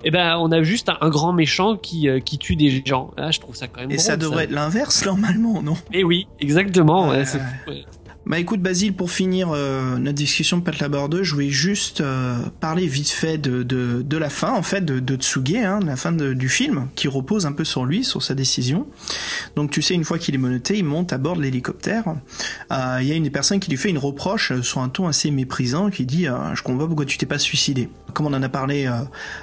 [0.04, 3.10] eh ben on a juste un, un grand méchant qui euh, qui tue des gens.
[3.16, 3.90] Là, je trouve ça quand même.
[3.90, 5.74] Et ça devrait être l'inverse, normalement, non?
[5.92, 7.08] Eh oui, exactement.
[7.08, 7.24] Ouais,
[8.26, 12.00] Bah écoute Basile, pour finir euh, notre discussion de Pat Labor 2, je voulais juste
[12.00, 15.96] euh, parler vite fait de, de, la fin en fait de, de Tsuge, hein, la
[15.96, 18.86] fin du film, qui repose un peu sur lui, sur sa décision.
[19.56, 22.14] Donc tu sais, une fois qu'il est menotté, il monte à bord de l'hélicoptère.
[22.72, 25.06] Euh, Il y a une des personnes qui lui fait une reproche sur un ton
[25.06, 27.90] assez méprisant, qui dit Je comprends pas pourquoi tu t'es pas suicidé».
[28.14, 28.92] Comme on en a parlé euh,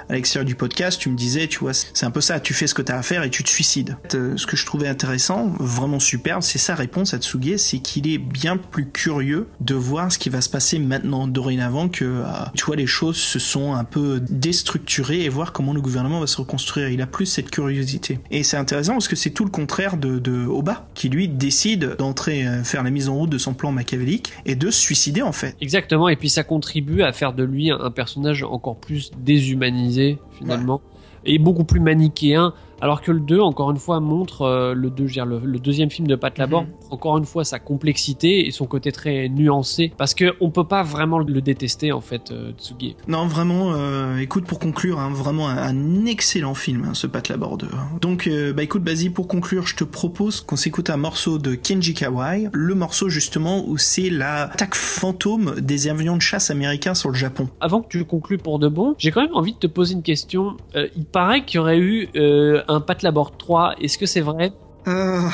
[0.08, 2.66] à l'extérieur du podcast, tu me disais, tu vois, c'est un peu ça, tu fais
[2.66, 3.98] ce que t'as à faire et tu te suicides.
[4.14, 8.10] Euh, ce que je trouvais intéressant, vraiment superbe, c'est sa réponse à Tsuge, c'est qu'il
[8.10, 12.24] est bien plus curieux de voir ce qui va se passer maintenant, dorénavant que, euh,
[12.54, 16.26] tu vois, les choses se sont un peu déstructurées et voir comment le gouvernement va
[16.26, 16.88] se reconstruire.
[16.88, 18.20] Il a plus cette curiosité.
[18.30, 21.96] Et c'est intéressant parce que c'est tout le contraire de, de Oba, qui lui décide
[21.98, 25.32] d'entrer, faire la mise en route de son plan machiavélique et de se suicider en
[25.32, 25.56] fait.
[25.60, 26.08] Exactement.
[26.08, 30.80] Et puis ça contribue à faire de lui un personnage encore plus déshumanisé finalement
[31.24, 32.54] et beaucoup plus manichéen.
[32.82, 35.38] Alors que le 2, encore une fois, montre euh, le, 2, je veux dire, le,
[35.38, 36.68] le deuxième film de Pat Labor, Mhm.
[36.70, 39.92] montre encore une fois sa complexité et son côté très nuancé.
[39.96, 42.96] Parce que on peut pas vraiment le détester en fait, euh, Tsugi.
[43.08, 47.26] Non, vraiment, euh, écoute, pour conclure, hein, vraiment un, un excellent film, hein, ce Pat
[47.28, 47.66] Labor 2.
[47.66, 47.86] hein.
[48.00, 51.54] Donc, euh, bah écoute, Basile, pour conclure, je te propose qu'on s'écoute un morceau de
[51.54, 56.94] Kenji Kawai, le morceau justement où c'est la attaque fantôme des avions de chasse américains
[56.94, 57.48] sur le Japon.
[57.60, 60.02] Avant que tu conclues pour de bon, j'ai quand même envie de te poser une
[60.02, 60.56] question.
[60.74, 63.74] Euh, il paraît qu'il y aurait eu euh, un Pat Labor 3.
[63.80, 64.52] Est-ce que c'est vrai?
[64.88, 65.28] Euh,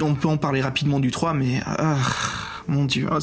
[0.00, 1.60] on peut en parler rapidement du 3, mais...
[1.78, 1.94] euh,
[2.68, 3.18] mon dieu, ah,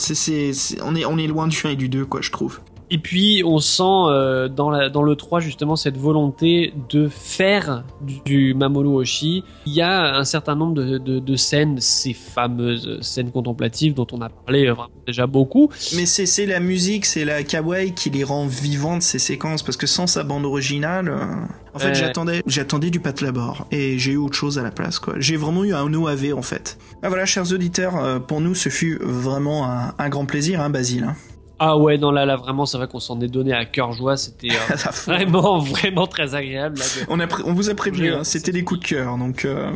[0.83, 2.59] on, est, on est loin du 1 et du 2, quoi, je trouve.
[2.91, 7.83] Et puis on sent euh, dans, la, dans le 3 justement cette volonté de faire
[8.01, 9.43] du, du Mamoru Oshii.
[9.65, 14.07] Il y a un certain nombre de, de, de scènes, ces fameuses scènes contemplatives dont
[14.11, 15.69] on a parlé euh, vraiment déjà beaucoup.
[15.95, 19.87] Mais c'est la musique, c'est la kawaii qui les rend vivantes ces séquences parce que
[19.87, 21.25] sans sa bande originale, euh,
[21.73, 21.93] en fait Euh.
[21.93, 25.13] j'attendais j'attendais du Pat Labor et j'ai eu autre chose à la place quoi.
[25.19, 26.77] J'ai vraiment eu un OAV en fait.
[27.03, 30.69] Ah voilà chers auditeurs, euh, pour nous ce fut vraiment un, un grand plaisir hein
[30.69, 31.13] Basile.
[31.61, 34.15] Ah ouais, non là, là vraiment c'est vrai qu'on s'en est donné à cœur joie,
[34.15, 34.75] c'était euh,
[35.07, 36.79] vraiment vraiment très agréable.
[36.79, 39.17] Là, de- On, a pré- on vous a prévenu, hein, c'était des coups de cœur,
[39.17, 39.69] donc euh,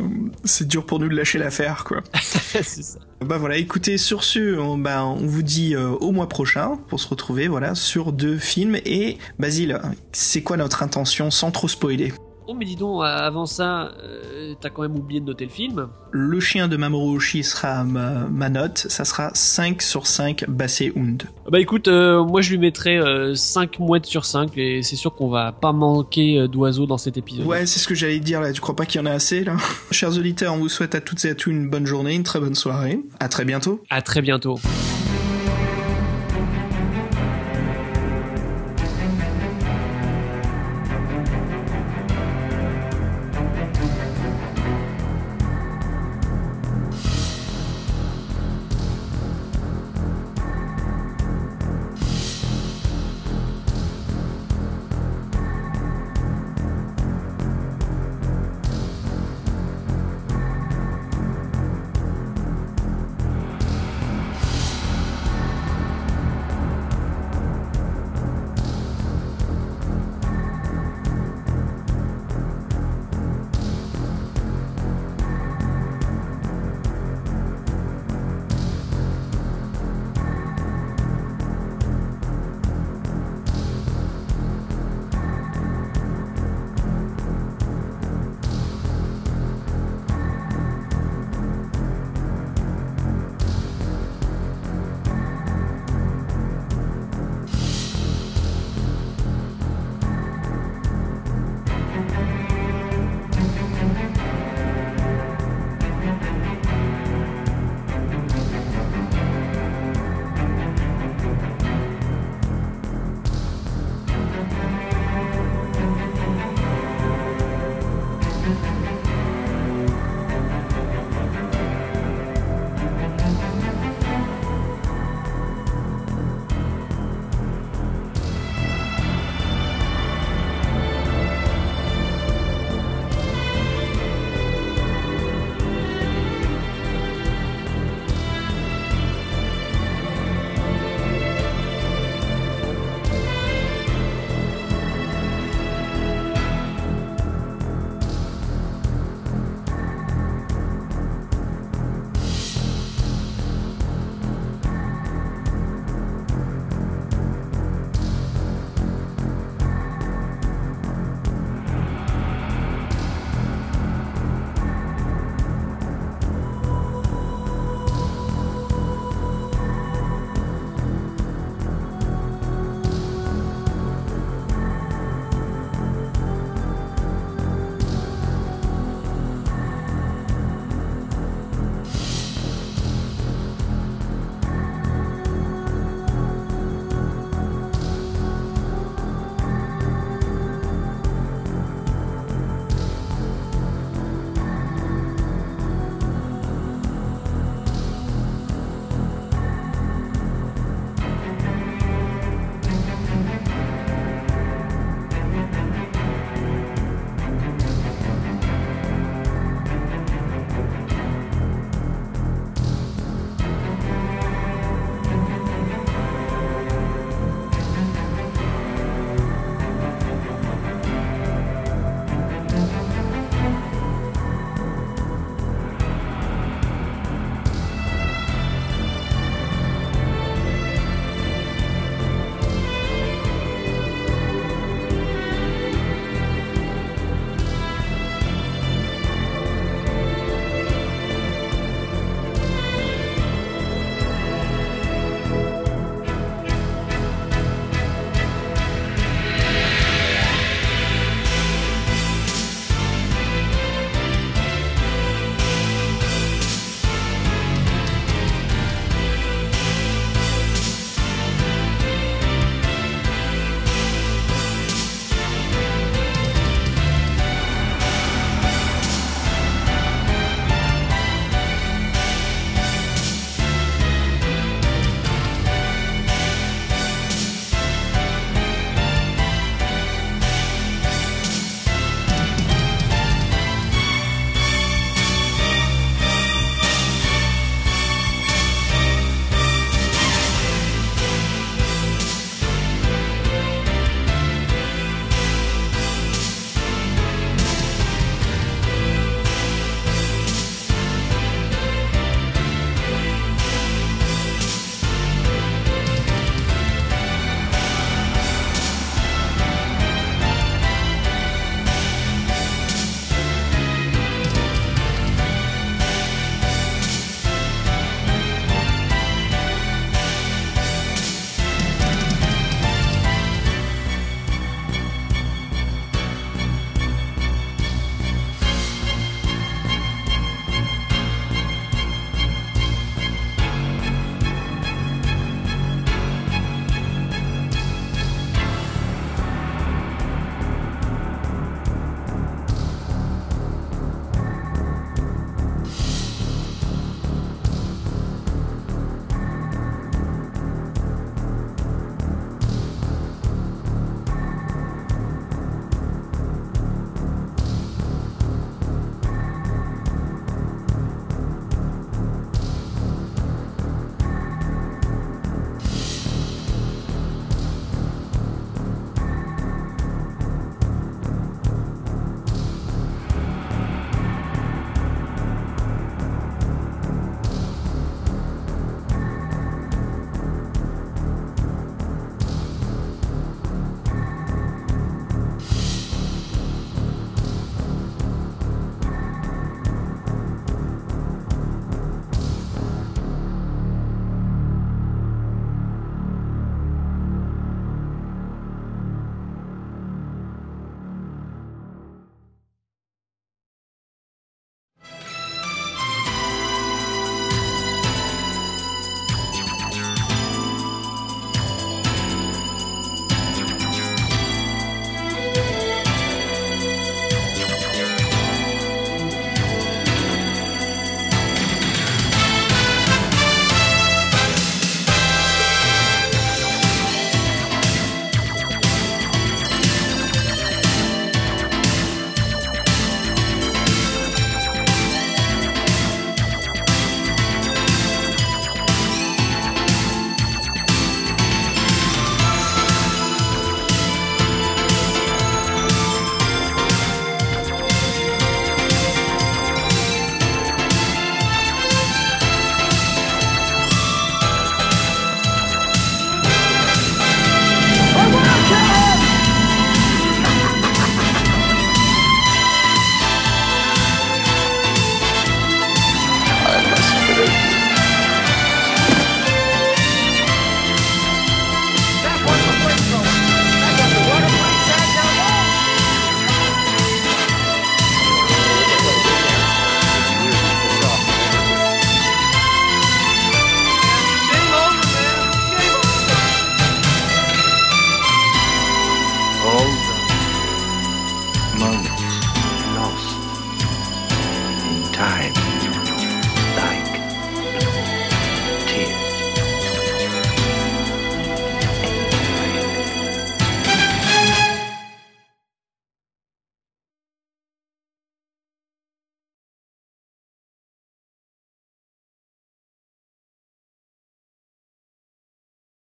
[0.44, 1.98] c'est dur pour nous de lâcher l'affaire, quoi.
[2.14, 2.98] c'est ça.
[3.24, 7.00] Bah voilà, écoutez, sur ce, on, bah, on vous dit euh, au mois prochain pour
[7.00, 8.76] se retrouver, voilà, sur deux films.
[8.84, 9.80] Et Basile,
[10.12, 12.12] c'est quoi notre intention sans trop spoiler?
[12.46, 15.50] Oh mais dis donc, euh, avant ça, euh, t'as quand même oublié de noter le
[15.50, 15.88] film.
[16.10, 20.92] Le chien de Mamoru Oshii sera ma, ma note, ça sera 5 sur 5 Bassé
[20.94, 21.22] Hund.
[21.50, 25.14] Bah écoute, euh, moi je lui mettrais euh, 5 mouettes sur 5 et c'est sûr
[25.14, 27.46] qu'on va pas manquer d'oiseaux dans cet épisode.
[27.46, 29.42] Ouais, c'est ce que j'allais dire là, tu crois pas qu'il y en a assez
[29.42, 29.56] là?
[29.90, 32.40] Chers auditeurs, on vous souhaite à toutes et à tous une bonne journée, une très
[32.40, 33.00] bonne soirée.
[33.20, 33.82] À très bientôt.
[33.88, 34.58] À très bientôt.